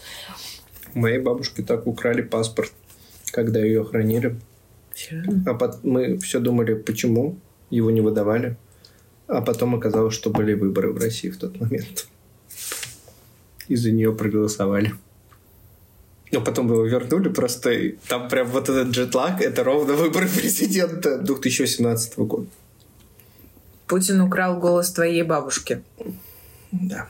У 0.96 1.00
моей 1.00 1.20
бабушки 1.20 1.62
так 1.62 1.86
украли 1.86 2.22
паспорт, 2.22 2.72
когда 3.32 3.60
ее 3.60 3.84
хранили. 3.84 4.40
Серьезно? 4.96 5.44
А 5.46 5.54
под... 5.54 5.84
мы 5.84 6.18
все 6.20 6.40
думали, 6.40 6.74
почему 6.74 7.38
его 7.70 7.92
не 7.92 8.02
выдавали. 8.02 8.58
А 9.28 9.42
потом 9.42 9.76
оказалось, 9.76 10.14
что 10.14 10.30
были 10.30 10.54
выборы 10.54 10.92
в 10.92 10.98
России 10.98 11.30
в 11.30 11.38
тот 11.38 11.60
момент. 11.60 12.08
И 13.68 13.76
за 13.76 13.92
нее 13.92 14.14
проголосовали. 14.14 14.94
Но 16.32 16.42
потом 16.42 16.68
его 16.72 16.86
вернули 16.86 17.30
просто. 17.30 17.92
Там 18.08 18.30
прям 18.30 18.48
вот 18.48 18.70
этот 18.70 18.90
джетлаг, 18.90 19.42
это 19.42 19.64
ровно 19.64 19.94
выборы 19.94 20.28
президента 20.28 21.18
2018 21.18 22.18
года. 22.20 22.48
Путин 23.88 24.22
украл 24.22 24.60
голос 24.60 24.92
твоей 24.92 25.24
бабушки. 25.24 25.84
Да. 26.72 27.08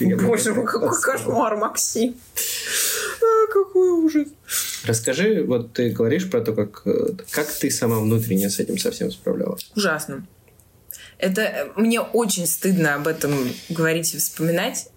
Боже 0.00 0.54
мой, 0.54 0.66
какой 0.66 1.00
кошмар, 1.00 1.56
Максим. 1.56 2.14
Какой 3.52 3.90
ужас. 3.90 4.28
Расскажи, 4.86 5.44
вот 5.46 5.74
ты 5.74 5.90
говоришь 5.90 6.30
про 6.30 6.40
то, 6.40 6.54
как, 6.54 6.82
э, 6.86 7.10
как 7.30 7.46
ты 7.52 7.70
сама 7.70 7.98
внутренне 7.98 8.48
с 8.48 8.58
этим 8.58 8.78
совсем 8.78 9.10
справлялась. 9.10 9.70
Ужасно. 9.76 10.26
Это 11.18 11.70
мне 11.76 12.00
очень 12.00 12.46
стыдно 12.46 12.94
об 12.94 13.06
этом 13.06 13.32
говорить 13.68 14.14
и 14.14 14.16
вспоминать. 14.16 14.88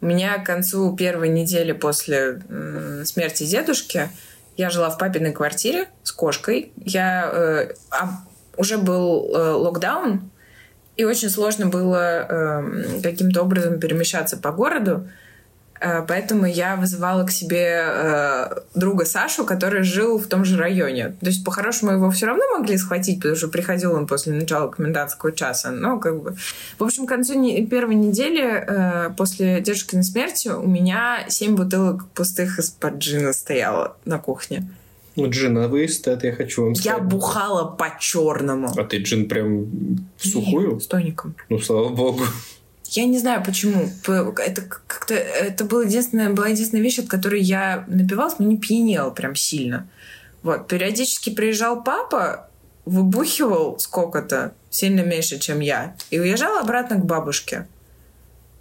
У 0.00 0.06
меня 0.06 0.38
к 0.38 0.46
концу 0.46 0.94
первой 0.94 1.28
недели 1.28 1.72
после 1.72 2.40
э, 2.48 3.02
смерти 3.04 3.44
дедушки 3.44 4.10
я 4.56 4.70
жила 4.70 4.90
в 4.90 4.98
папиной 4.98 5.32
квартире 5.32 5.88
с 6.04 6.12
кошкой. 6.12 6.72
Я 6.76 7.28
э, 7.32 7.74
а, 7.90 8.10
уже 8.56 8.78
был 8.78 9.34
э, 9.34 9.50
локдаун, 9.54 10.30
и 10.96 11.04
очень 11.04 11.30
сложно 11.30 11.66
было 11.66 12.26
э, 12.28 13.00
каким-то 13.02 13.42
образом 13.42 13.80
перемещаться 13.80 14.36
по 14.36 14.52
городу. 14.52 15.08
Э, 15.80 16.02
поэтому 16.06 16.46
я 16.46 16.76
вызывала 16.76 17.24
к 17.24 17.30
себе 17.30 17.82
э, 17.82 18.60
друга 18.74 19.04
Сашу, 19.04 19.44
который 19.44 19.82
жил 19.82 20.18
в 20.18 20.26
том 20.26 20.44
же 20.44 20.56
районе. 20.56 21.16
То 21.20 21.26
есть, 21.26 21.44
по-хорошему, 21.44 21.92
его 21.92 22.10
все 22.10 22.26
равно 22.26 22.44
могли 22.56 22.76
схватить, 22.76 23.18
потому 23.18 23.36
что 23.36 23.48
приходил 23.48 23.94
он 23.94 24.06
после 24.06 24.32
начала 24.32 24.68
комендантского 24.68 25.32
часа. 25.32 25.70
Но, 25.70 25.98
как 25.98 26.22
бы... 26.22 26.36
В 26.78 26.84
общем, 26.84 27.06
к 27.06 27.08
концу 27.08 27.34
не... 27.34 27.66
первой 27.66 27.94
недели 27.94 28.42
э, 28.44 29.10
после 29.16 29.60
дедушкиной 29.60 30.04
смерти 30.04 30.48
у 30.48 30.66
меня 30.66 31.24
семь 31.28 31.54
бутылок 31.54 32.08
пустых 32.08 32.58
из-под 32.58 32.98
джина 32.98 33.32
стояло 33.32 33.96
на 34.04 34.18
кухне. 34.18 34.68
Ну, 35.16 35.28
джин, 35.28 35.58
а 35.58 35.66
выезд, 35.66 36.06
это 36.06 36.28
я 36.28 36.32
хочу 36.32 36.64
вам 36.64 36.74
сказать. 36.76 36.98
Я 36.98 37.04
бухала 37.04 37.64
по-черному. 37.64 38.72
А 38.76 38.84
ты 38.84 38.98
джин 38.98 39.28
прям 39.28 39.66
сухую? 40.16 40.74
Нет, 40.74 40.82
с 40.84 40.86
тоником. 40.86 41.34
Ну, 41.48 41.58
слава 41.58 41.88
богу. 41.88 42.22
Я 42.90 43.04
не 43.04 43.18
знаю 43.18 43.42
почему. 43.44 43.90
Это 44.06 44.62
как-то 44.62 45.14
это 45.14 45.64
была 45.64 45.82
единственная, 45.82 46.30
была 46.30 46.48
единственная 46.48 46.82
вещь, 46.82 46.98
от 46.98 47.06
которой 47.06 47.40
я 47.42 47.84
напивалась, 47.86 48.38
но 48.38 48.46
не 48.46 48.56
пьянела 48.56 49.10
прям 49.10 49.34
сильно. 49.34 49.86
Вот. 50.42 50.68
Периодически 50.68 51.30
приезжал 51.30 51.82
папа, 51.82 52.48
выбухивал 52.86 53.78
сколько-то, 53.78 54.54
сильно 54.70 55.00
меньше, 55.00 55.38
чем 55.38 55.60
я, 55.60 55.94
и 56.10 56.18
уезжал 56.18 56.58
обратно 56.58 56.96
к 56.96 57.04
бабушке. 57.04 57.66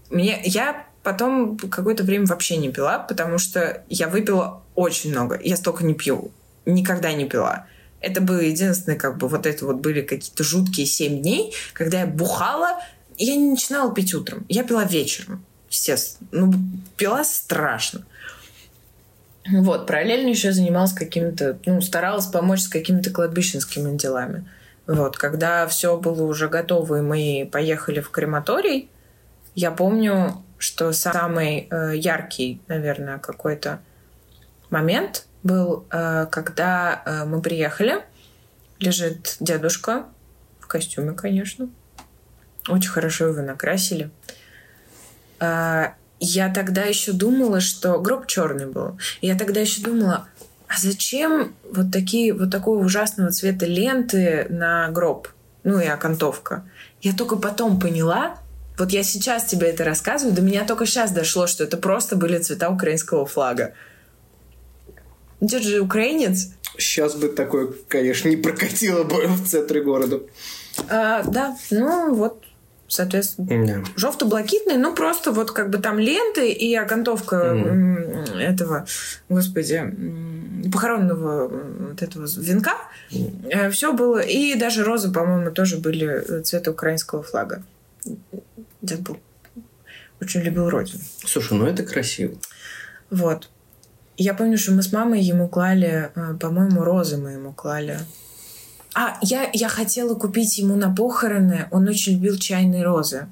Мне, 0.09 0.41
я 0.43 0.85
потом 1.03 1.57
какое-то 1.57 2.03
время 2.03 2.25
вообще 2.25 2.57
не 2.57 2.69
пила, 2.69 2.99
потому 2.99 3.37
что 3.37 3.83
я 3.87 4.09
выпила 4.09 4.61
очень 4.75 5.11
много. 5.11 5.39
Я 5.41 5.55
столько 5.55 5.85
не 5.85 5.93
пью. 5.93 6.31
Никогда 6.65 7.13
не 7.13 7.25
пила. 7.25 7.65
Это 8.01 8.19
было 8.19 8.39
единственное, 8.39 8.97
как 8.97 9.17
бы 9.17 9.29
вот 9.29 9.45
это 9.45 9.65
вот 9.65 9.77
были 9.77 10.01
какие-то 10.01 10.43
жуткие 10.43 10.85
семь 10.85 11.21
дней, 11.21 11.53
когда 11.73 12.01
я 12.01 12.07
бухала 12.07 12.79
я 13.17 13.35
не 13.35 13.51
начинала 13.51 13.93
пить 13.93 14.13
утром. 14.13 14.45
Я 14.49 14.63
пила 14.63 14.83
вечером, 14.83 15.43
естественно. 15.69 16.29
Ну, 16.31 16.53
пила 16.97 17.23
страшно. 17.23 18.05
Вот, 19.49 19.87
параллельно 19.87 20.29
еще 20.29 20.51
занималась 20.51 20.93
какими-то, 20.93 21.57
ну, 21.65 21.81
старалась 21.81 22.25
помочь 22.25 22.61
с 22.61 22.67
какими-то 22.67 23.11
кладбищенскими 23.11 23.97
делами. 23.97 24.45
Вот, 24.87 25.17
когда 25.17 25.67
все 25.67 25.97
было 25.97 26.23
уже 26.23 26.49
готово, 26.49 26.97
и 26.99 27.01
мы 27.01 27.49
поехали 27.51 28.01
в 28.01 28.09
крематорий, 28.09 28.89
я 29.55 29.71
помню, 29.71 30.43
что 30.57 30.91
самый 30.91 31.67
э, 31.69 31.95
яркий, 31.95 32.61
наверное, 32.67 33.19
какой-то 33.19 33.79
момент 34.69 35.25
был, 35.43 35.85
э, 35.91 36.27
когда 36.29 37.01
э, 37.05 37.25
мы 37.25 37.41
приехали, 37.41 38.03
лежит 38.79 39.37
дедушка 39.39 40.05
в 40.59 40.67
костюме, 40.67 41.13
конечно, 41.13 41.69
очень 42.67 42.89
хорошо 42.89 43.27
его 43.27 43.41
накрасили. 43.41 44.09
А, 45.39 45.93
я 46.19 46.51
тогда 46.53 46.83
еще 46.83 47.11
думала, 47.11 47.59
что 47.59 47.99
гроб 47.99 48.27
черный 48.27 48.67
был. 48.67 48.99
Я 49.21 49.37
тогда 49.37 49.59
еще 49.59 49.81
думала, 49.81 50.27
а 50.67 50.73
зачем 50.77 51.55
вот 51.71 51.91
такие 51.91 52.33
вот 52.33 52.51
такого 52.51 52.83
ужасного 52.83 53.31
цвета 53.31 53.65
ленты 53.65 54.47
на 54.49 54.89
гроб? 54.89 55.29
Ну 55.63 55.79
и 55.79 55.85
окантовка. 55.85 56.63
Я 57.01 57.13
только 57.13 57.35
потом 57.35 57.79
поняла, 57.79 58.37
вот 58.77 58.91
я 58.91 59.03
сейчас 59.03 59.45
тебе 59.45 59.67
это 59.67 59.83
рассказываю, 59.83 60.35
до 60.35 60.41
меня 60.41 60.65
только 60.65 60.85
сейчас 60.85 61.11
дошло, 61.11 61.47
что 61.47 61.63
это 61.63 61.77
просто 61.77 62.15
были 62.15 62.37
цвета 62.37 62.69
украинского 62.69 63.25
флага. 63.25 63.73
Дед 65.39 65.63
же 65.63 65.79
украинец. 65.79 66.49
Сейчас 66.77 67.15
бы 67.15 67.29
такое, 67.29 67.69
конечно, 67.87 68.27
не 68.29 68.37
прокатило 68.37 69.03
бы 69.03 69.27
в 69.27 69.47
центре 69.47 69.81
города. 69.81 70.21
А, 70.89 71.23
да, 71.23 71.55
ну 71.71 72.13
вот 72.13 72.43
соответственно, 72.87 73.49
yeah. 73.49 73.85
желто-блакитный, 73.95 74.77
ну 74.77 74.95
просто 74.95 75.31
вот 75.31 75.51
как 75.51 75.69
бы 75.69 75.77
там 75.77 75.99
ленты 75.99 76.51
и 76.51 76.73
окантовка 76.75 77.35
mm. 77.35 78.39
этого, 78.39 78.85
господи, 79.29 79.83
похоронного 80.71 81.47
вот 81.89 82.01
этого 82.01 82.27
венка, 82.37 82.75
mm. 83.11 83.49
Э, 83.49 83.69
все 83.69 83.93
было, 83.93 84.19
и 84.19 84.55
даже 84.55 84.83
розы, 84.83 85.11
по-моему, 85.11 85.51
тоже 85.51 85.77
были 85.77 86.41
цвета 86.43 86.71
украинского 86.71 87.23
флага. 87.23 87.63
Дед 88.81 89.01
был 89.01 89.17
очень 90.21 90.41
любил 90.41 90.69
родину. 90.69 90.99
Слушай, 91.25 91.57
ну 91.57 91.65
это 91.65 91.83
красиво. 91.83 92.35
Вот. 93.09 93.49
Я 94.17 94.33
помню, 94.33 94.57
что 94.57 94.71
мы 94.71 94.81
с 94.81 94.91
мамой 94.91 95.21
ему 95.21 95.47
клали, 95.47 96.09
э, 96.15 96.35
по-моему, 96.39 96.83
розы 96.83 97.17
мы 97.17 97.31
ему 97.31 97.53
клали 97.53 97.99
а, 98.99 99.19
я, 99.21 99.47
я 99.53 99.69
хотела 99.69 100.15
купить 100.15 100.57
ему 100.57 100.75
на 100.75 100.91
похороны. 100.93 101.67
Он 101.69 101.87
очень 101.87 102.13
любил 102.13 102.35
чайные 102.39 102.83
розы. 102.83 103.27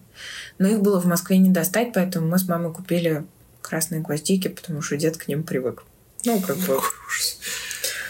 Но 0.60 0.68
их 0.68 0.82
было 0.82 1.02
в 1.02 1.06
Москве 1.06 1.40
не 1.40 1.50
достать, 1.50 1.92
поэтому 1.92 2.28
мы 2.28 2.38
с 2.38 2.48
мамой 2.48 2.72
купили 2.72 3.26
красные 3.62 4.02
гвоздики, 4.02 4.48
потому 4.48 4.84
что 4.84 4.96
дед 4.96 5.18
к 5.18 5.28
ним 5.28 5.42
привык. 5.42 5.84
Ну, 6.24 6.40
как 6.40 6.58
бы... 6.58 6.80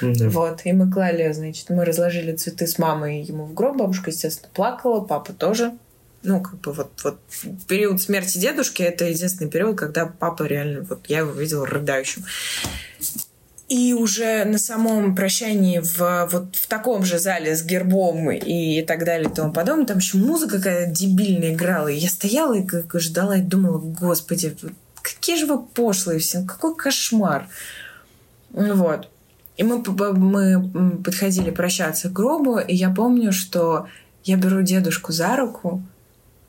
Да. 0.02 0.30
Вот, 0.30 0.62
и 0.66 0.74
мы 0.74 0.92
клали, 0.92 1.32
значит, 1.32 1.70
мы 1.70 1.86
разложили 1.86 2.36
цветы 2.36 2.68
с 2.68 2.78
мамой 2.78 3.22
ему 3.22 3.46
в 3.46 3.54
гроб. 3.54 3.78
Бабушка, 3.78 4.12
естественно, 4.12 4.50
плакала, 4.54 5.00
папа 5.00 5.32
тоже. 5.32 5.72
Ну, 6.24 6.42
как 6.42 6.60
бы 6.60 6.74
вот, 6.74 6.92
вот 7.06 7.20
период 7.70 8.02
смерти 8.02 8.38
дедушки 8.38 8.84
это 8.84 9.06
единственный 9.06 9.50
период, 9.50 9.78
когда 9.78 10.08
папа 10.08 10.44
реально, 10.44 10.82
вот 10.82 11.06
я 11.08 11.20
его 11.20 11.32
видела 11.32 11.66
рыдающим. 11.66 12.26
И 13.68 13.94
уже 13.94 14.46
на 14.46 14.60
самом 14.60 15.16
прощании 15.16 15.80
в 15.80 16.28
вот 16.32 16.56
в 16.56 16.68
таком 16.68 17.04
же 17.04 17.18
зале 17.18 17.56
с 17.56 17.64
гербом 17.64 18.32
и 18.32 18.84
так 18.84 19.06
далее 19.06 19.28
и 19.28 19.34
тому 19.34 19.52
подобное, 19.52 19.88
там 19.88 19.98
еще 19.98 20.18
музыка 20.18 20.58
какая-то 20.58 20.92
дебильная 20.92 21.54
играла. 21.54 21.88
И 21.88 21.98
я 21.98 22.10
стояла 22.10 22.54
и 22.54 22.64
как 22.64 23.00
ждала 23.00 23.38
и 23.38 23.42
думала, 23.42 23.80
господи, 23.80 24.56
какие 25.02 25.38
же 25.38 25.48
вы 25.48 25.64
пошлые 25.64 26.20
все, 26.20 26.44
какой 26.46 26.76
кошмар. 26.76 27.48
Вот. 28.52 29.10
И 29.58 29.64
мы, 29.64 29.82
мы 30.14 31.02
подходили 31.04 31.50
прощаться 31.50 32.10
к 32.10 32.14
гробу, 32.14 32.60
и 32.60 32.76
я 32.76 32.90
помню, 32.90 33.32
что 33.32 33.88
я 34.24 34.38
беру 34.38 34.62
дедушку 34.62 35.12
за 35.12 35.36
руку, 35.38 35.82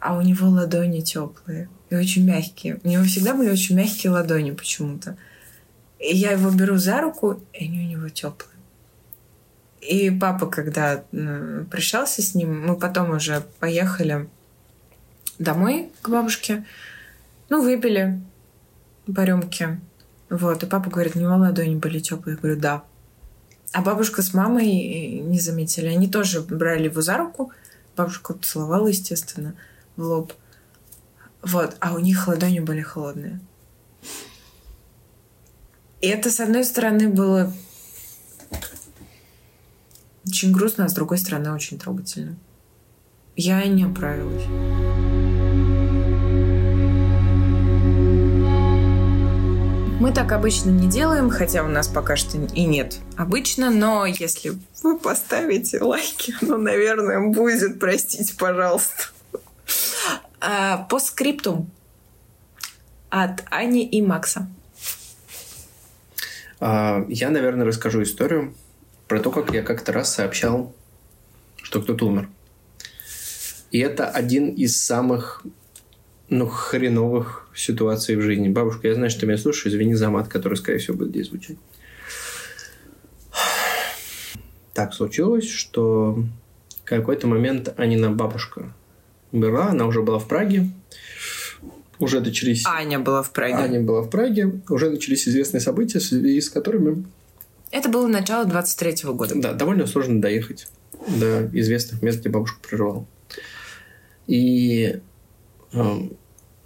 а 0.01 0.17
у 0.17 0.23
него 0.23 0.49
ладони 0.49 1.01
теплые 1.01 1.69
и 1.89 1.95
очень 1.95 2.25
мягкие. 2.25 2.79
У 2.83 2.89
него 2.89 3.05
всегда 3.05 3.35
были 3.35 3.51
очень 3.51 3.77
мягкие 3.77 4.13
ладони 4.13 4.51
почему-то. 4.51 5.17
И 5.99 6.15
я 6.15 6.33
его 6.33 6.51
беру 6.51 6.77
за 6.77 7.01
руку, 7.01 7.41
и 7.53 7.65
они 7.65 7.87
у 7.87 7.89
него 7.91 8.09
теплые. 8.09 8.57
И 9.81 10.11
папа, 10.11 10.47
когда 10.47 11.05
прощался 11.71 12.23
с 12.23 12.35
ним, 12.35 12.67
мы 12.67 12.77
потом 12.77 13.11
уже 13.11 13.43
поехали 13.61 14.29
домой 15.39 15.91
к 16.03 16.09
бабушке. 16.09 16.65
Ну, 17.49 17.63
выпили 17.63 18.21
по 19.15 19.25
рюмке. 19.25 19.81
Вот. 20.29 20.63
И 20.63 20.67
папа 20.67 20.91
говорит, 20.91 21.15
у 21.15 21.21
него 21.21 21.37
ладони 21.37 21.77
были 21.77 22.01
теплые. 22.01 22.35
Я 22.35 22.41
говорю, 22.41 22.61
да. 22.61 22.83
А 23.73 23.83
бабушка 23.83 24.23
с 24.23 24.35
мамой 24.35 25.21
не 25.21 25.39
заметили. 25.39 25.87
Они 25.87 26.09
тоже 26.09 26.41
брали 26.41 26.85
его 26.85 27.01
за 27.01 27.17
руку. 27.17 27.53
Бабушка 27.97 28.35
целовала, 28.35 28.89
естественно, 28.89 29.55
в 29.97 30.03
лоб. 30.03 30.33
Вот. 31.43 31.77
А 31.79 31.95
у 31.95 31.99
них 32.01 32.27
ладони 32.27 32.61
были 32.61 32.81
холодные. 32.81 33.39
И 36.01 36.09
это, 36.09 36.31
с 36.31 36.41
одной 36.41 36.65
стороны, 36.65 37.09
было 37.09 37.53
очень 40.27 40.53
грустно, 40.53 40.85
а 40.85 40.89
с 40.89 40.95
другой 40.95 41.19
стороны, 41.19 41.53
очень 41.53 41.79
трогательно. 41.79 42.37
Я 43.37 43.65
не 43.65 43.85
оправилась. 43.85 44.45
Мы 49.99 50.13
так 50.13 50.33
обычно 50.33 50.71
не 50.71 50.89
делаем, 50.89 51.31
хотя 51.31 51.65
у 51.65 51.69
нас 51.69 51.89
пока 51.89 52.17
что 52.17 52.37
и 52.39 52.65
нет 52.65 52.99
обычно, 53.17 53.71
но 53.71 54.05
если 54.05 54.53
вы 54.83 54.99
поставите 54.99 55.81
лайки, 55.81 56.35
ну, 56.43 56.59
наверное, 56.59 57.29
будет, 57.29 57.81
простите, 57.81 58.35
пожалуйста. 58.39 59.05
А, 60.41 60.87
по 60.91 60.99
скрипту 60.99 61.67
от 63.09 63.43
Ани 63.51 63.87
и 63.87 64.03
Макса. 64.03 64.49
А, 66.61 67.05
я, 67.09 67.31
наверное, 67.31 67.67
расскажу 67.67 68.03
историю 68.03 68.55
про 69.09 69.21
то, 69.21 69.31
как 69.31 69.53
я 69.53 69.63
как-то 69.63 69.93
раз 69.93 70.15
сообщал, 70.15 70.75
что 71.63 71.81
кто-то 71.81 72.07
умер. 72.07 72.29
И 73.71 73.79
это 73.79 74.09
один 74.09 74.49
из 74.49 74.83
самых 74.83 75.45
ну, 76.29 76.47
хреновых 76.47 77.49
ситуаций 77.55 78.17
в 78.17 78.23
жизни. 78.23 78.49
Бабушка, 78.49 78.89
я 78.89 78.95
знаю, 78.95 79.11
что 79.11 79.21
ты 79.21 79.27
меня 79.27 79.39
слушаешь, 79.39 79.75
извини 79.75 79.95
за 79.95 80.11
мат, 80.11 80.29
который, 80.29 80.55
скорее 80.55 80.79
всего, 80.79 80.97
будет 80.97 81.11
здесь 81.11 81.29
звучать. 81.29 81.57
Так 84.73 84.93
случилось, 84.93 85.49
что 85.49 86.23
в 86.69 86.85
какой-то 86.85 87.27
момент 87.27 87.73
Анина 87.79 88.11
бабушка 88.11 88.73
умерла, 89.33 89.69
она 89.69 89.87
уже 89.87 90.03
была 90.03 90.19
в 90.19 90.29
Праге, 90.29 90.71
уже 91.99 92.21
начались... 92.21 92.65
Аня 92.67 92.99
была 92.99 93.23
в 93.23 93.33
Праге. 93.33 93.55
Аня 93.55 93.81
была 93.81 94.03
в 94.03 94.11
Праге, 94.11 94.61
уже 94.69 94.91
начались 94.91 95.29
известные 95.29 95.61
события, 95.61 95.99
в 95.99 96.03
связи 96.03 96.41
с 96.41 96.51
которыми... 96.51 97.05
Это 97.71 97.89
было 97.89 98.07
начало 98.07 98.47
23-го 98.47 99.15
года. 99.15 99.35
Да, 99.37 99.53
довольно 99.53 99.87
сложно 99.87 100.21
доехать 100.21 100.69
до 101.09 101.47
известных 101.53 102.03
мест, 102.03 102.21
где 102.21 102.29
бабушка 102.29 102.59
проживала. 102.67 103.07
И 104.27 105.01
э, 105.73 105.95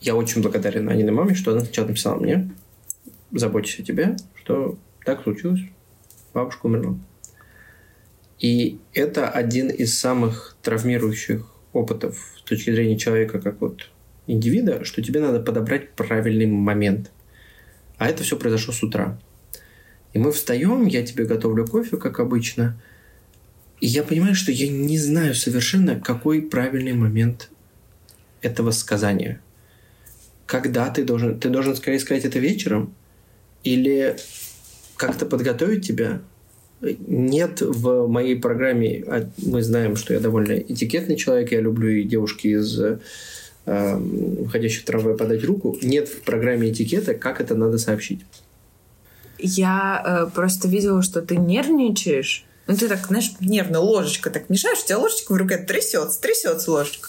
я 0.00 0.14
очень 0.14 0.42
благодарен 0.42 0.88
Аниной 0.88 1.12
маме, 1.12 1.34
что 1.34 1.52
она 1.52 1.60
сначала 1.60 1.88
написала 1.88 2.18
мне, 2.18 2.50
заботьтесь 3.32 3.80
о 3.80 3.82
тебе, 3.82 4.16
что 4.34 4.78
так 5.04 5.22
случилось, 5.22 5.60
бабушка 6.34 6.66
умерла. 6.66 6.96
И 8.38 8.78
это 8.94 9.28
один 9.28 9.68
из 9.68 9.98
самых 9.98 10.56
травмирующих 10.62 11.46
опытов 11.72 12.34
с 12.38 12.42
точки 12.42 12.70
зрения 12.70 12.96
человека, 12.96 13.40
как 13.40 13.60
вот 13.60 13.90
индивида, 14.26 14.84
что 14.84 15.02
тебе 15.02 15.20
надо 15.20 15.40
подобрать 15.40 15.92
правильный 15.92 16.46
момент. 16.46 17.10
А 17.98 18.08
это 18.08 18.22
все 18.22 18.36
произошло 18.36 18.72
с 18.72 18.82
утра. 18.82 19.18
И 20.12 20.18
мы 20.18 20.32
встаем, 20.32 20.86
я 20.86 21.04
тебе 21.04 21.24
готовлю 21.24 21.66
кофе, 21.66 21.96
как 21.96 22.18
обычно. 22.20 22.80
И 23.80 23.86
я 23.86 24.02
понимаю, 24.02 24.34
что 24.34 24.52
я 24.52 24.68
не 24.68 24.98
знаю 24.98 25.34
совершенно, 25.34 26.00
какой 26.00 26.42
правильный 26.42 26.92
момент 26.92 27.50
этого 28.42 28.70
сказания. 28.72 29.40
Когда 30.46 30.90
ты 30.90 31.04
должен... 31.04 31.38
Ты 31.38 31.48
должен 31.48 31.76
скорее 31.76 32.00
сказать 32.00 32.24
это 32.24 32.38
вечером? 32.38 32.94
Или 33.62 34.16
как-то 34.96 35.26
подготовить 35.26 35.86
тебя? 35.86 36.22
Нет 36.80 37.60
в 37.60 38.06
моей 38.08 38.36
программе, 38.36 39.04
а 39.06 39.30
мы 39.36 39.62
знаем, 39.62 39.96
что 39.96 40.14
я 40.14 40.20
довольно 40.20 40.52
этикетный 40.52 41.16
человек, 41.16 41.52
я 41.52 41.60
люблю 41.60 41.90
и 41.90 42.04
девушки 42.04 42.48
из 42.48 42.80
э, 43.70 43.96
в 43.96 44.84
трамвае 44.84 45.16
подать 45.16 45.44
руку. 45.44 45.76
Нет 45.82 46.08
в 46.08 46.22
программе 46.22 46.70
этикета, 46.70 47.14
как 47.14 47.40
это 47.40 47.54
надо 47.54 47.78
сообщить. 47.78 48.20
Я 49.38 50.02
э, 50.04 50.34
просто 50.34 50.68
видела, 50.68 51.02
что 51.02 51.22
ты 51.22 51.36
нервничаешь. 51.36 52.44
Ну, 52.66 52.76
ты 52.76 52.88
так, 52.88 53.06
знаешь, 53.06 53.32
нервно 53.40 53.80
ложечка 53.80 54.30
так 54.30 54.48
мешаешь, 54.50 54.82
у 54.84 54.86
тебя 54.86 54.98
ложечка 54.98 55.32
в 55.32 55.36
руке 55.36 55.58
трясется, 55.58 56.20
трясется 56.20 56.70
ложечка. 56.70 57.08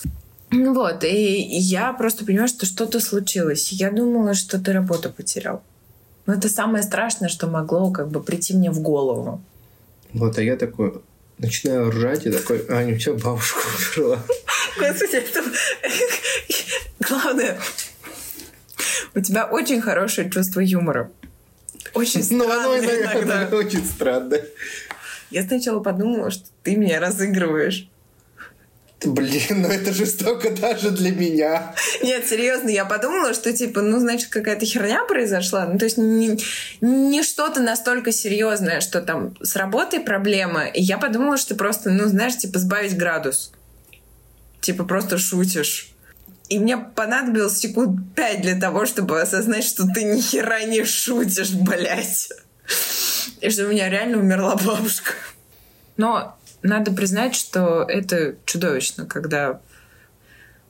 Ну 0.49 0.73
вот, 0.73 1.03
и 1.03 1.41
я 1.41 1.93
просто 1.93 2.25
понимаю, 2.25 2.47
что 2.47 2.65
что-то 2.65 2.99
случилось. 2.99 3.71
Я 3.71 3.91
думала, 3.91 4.33
что 4.33 4.59
ты 4.59 4.73
работу 4.73 5.09
потерял. 5.09 5.63
Но 6.25 6.33
это 6.33 6.49
самое 6.49 6.83
страшное, 6.83 7.29
что 7.29 7.47
могло 7.47 7.91
как 7.91 8.09
бы 8.09 8.21
прийти 8.21 8.53
мне 8.53 8.71
в 8.71 8.79
голову. 8.81 9.41
Вот, 10.13 10.37
а 10.37 10.43
я 10.43 10.57
такой 10.57 11.01
начинаю 11.41 11.89
ржать 11.89 12.25
и 12.25 12.31
такой, 12.31 12.65
Аня, 12.69 12.95
у 12.95 12.97
тебя 12.97 13.13
бабушка 13.13 13.59
умерла. 13.97 14.23
Господи, 14.79 15.15
это... 15.15 15.43
Главное, 16.99 17.59
у 19.15 19.19
тебя 19.19 19.45
очень 19.47 19.81
хорошее 19.81 20.29
чувство 20.29 20.61
юмора. 20.61 21.11
Очень 21.93 22.23
странное 22.23 22.47
Ну, 22.47 22.53
оно 22.53 22.77
иногда. 22.77 23.49
очень 23.57 23.83
странное. 23.85 24.45
Я 25.29 25.43
сначала 25.43 25.81
подумала, 25.81 26.31
что 26.31 26.45
ты 26.63 26.75
меня 26.75 26.99
разыгрываешь. 26.99 27.89
Блин, 29.03 29.63
ну 29.63 29.67
это 29.67 29.91
жестоко 29.91 30.51
даже 30.51 30.91
для 30.91 31.11
меня. 31.11 31.73
Нет, 32.03 32.27
серьезно, 32.27 32.69
я 32.69 32.85
подумала, 32.85 33.33
что 33.33 33.51
типа, 33.51 33.81
ну, 33.81 33.99
значит, 33.99 34.29
какая-то 34.29 34.65
херня 34.65 35.03
произошла. 35.05 35.65
Ну, 35.65 35.79
то 35.79 35.85
есть 35.85 35.97
не, 35.97 36.37
не 36.81 37.23
что-то 37.23 37.61
настолько 37.61 38.11
серьезное, 38.11 38.79
что 38.79 39.01
там 39.01 39.35
с 39.41 39.55
работой 39.55 40.01
проблема. 40.01 40.65
И 40.65 40.81
я 40.81 40.99
подумала, 40.99 41.37
что 41.37 41.55
просто, 41.55 41.89
ну, 41.89 42.05
знаешь, 42.05 42.37
типа, 42.37 42.59
сбавить 42.59 42.95
градус. 42.95 43.51
Типа, 44.59 44.83
просто 44.83 45.17
шутишь. 45.17 45.91
И 46.49 46.59
мне 46.59 46.77
понадобилось 46.77 47.57
секунд 47.57 48.13
пять 48.15 48.41
для 48.41 48.59
того, 48.59 48.85
чтобы 48.85 49.19
осознать, 49.19 49.63
что 49.63 49.87
ты 49.87 50.03
ни 50.03 50.21
хера 50.21 50.63
не 50.63 50.83
шутишь, 50.83 51.51
блядь. 51.51 52.29
И 53.39 53.49
что 53.49 53.65
у 53.65 53.69
меня 53.69 53.89
реально 53.89 54.19
умерла 54.19 54.55
бабушка. 54.57 55.13
Но 55.97 56.37
надо 56.63 56.91
признать, 56.91 57.35
что 57.35 57.83
это 57.83 58.35
чудовищно, 58.45 59.05
когда 59.05 59.61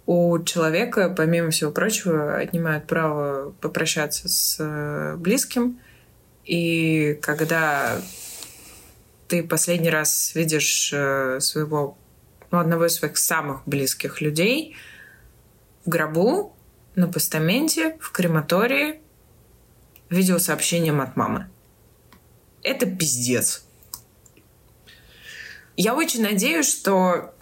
у 0.06 0.40
человека, 0.44 1.14
помимо 1.16 1.52
всего 1.52 1.72
прочего, 1.72 2.38
отнимают 2.38 2.88
право 2.88 3.52
попрощаться 3.62 4.28
с 4.28 4.58
э, 4.60 5.16
близким. 5.18 5.80
И 6.44 7.20
когда 7.22 8.02
ты 9.28 9.44
последний 9.44 9.90
раз 9.90 10.34
видишь 10.36 10.92
э, 10.94 11.40
своего, 11.40 11.98
ну, 12.52 12.60
одного 12.60 12.88
из 12.88 12.96
своих 12.96 13.18
самых 13.18 13.62
близких 13.66 14.22
людей 14.22 14.76
в 15.86 15.90
гробу, 15.90 16.56
на 16.96 17.08
постаменте, 17.08 17.98
в 18.02 18.12
крематории, 18.12 19.02
видеосообщением 20.10 21.00
от 21.00 21.16
мамы. 21.16 21.50
Это 22.64 22.86
пиздец. 22.86 23.66
Я 25.84 25.96
очень 25.96 26.22
надеюсь, 26.22 26.70
что 26.70 27.34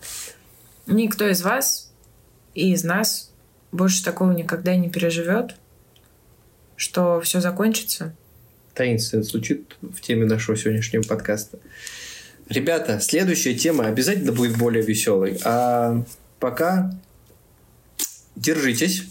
никто 0.87 1.27
из 1.27 1.41
вас 1.41 1.91
и 2.53 2.71
из 2.71 2.85
нас 2.85 3.33
больше 3.73 4.01
такого 4.01 4.31
никогда 4.31 4.77
не 4.77 4.89
переживет, 4.89 5.57
что 6.77 7.19
все 7.19 7.41
закончится. 7.41 8.15
Таинственно 8.73 9.23
звучит 9.23 9.75
в 9.81 9.99
теме 9.99 10.25
нашего 10.25 10.55
сегодняшнего 10.55 11.01
подкаста. 11.01 11.59
Ребята, 12.47 13.01
следующая 13.01 13.55
тема 13.55 13.87
обязательно 13.87 14.31
будет 14.31 14.57
более 14.57 14.85
веселой. 14.85 15.37
А 15.43 16.05
пока 16.39 16.97
держитесь, 18.37 19.03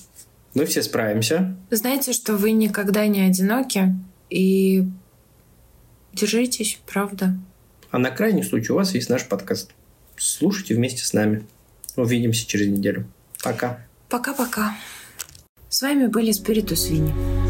мы 0.55 0.65
все 0.65 0.83
справимся. 0.83 1.55
Знаете, 1.71 2.15
что 2.15 2.39
вы 2.39 2.53
никогда 2.53 3.07
не 3.07 3.21
одиноки, 3.21 3.95
и 4.31 4.85
держитесь, 6.15 6.79
правда. 6.87 7.35
А 7.91 7.99
на 7.99 8.11
крайний 8.11 8.45
случай 8.45 8.73
у 8.73 8.77
вас 8.77 8.95
есть 8.95 9.09
наш 9.09 9.27
подкаст. 9.27 9.71
Слушайте 10.17 10.75
вместе 10.75 11.05
с 11.05 11.13
нами. 11.13 11.45
Увидимся 11.97 12.47
через 12.47 12.69
неделю. 12.69 13.07
Пока. 13.43 13.81
Пока-пока. 14.09 14.77
С 15.69 15.83
вами 15.83 16.07
были 16.07 16.33
Спиритус 16.33 16.89
Винни. 16.89 17.48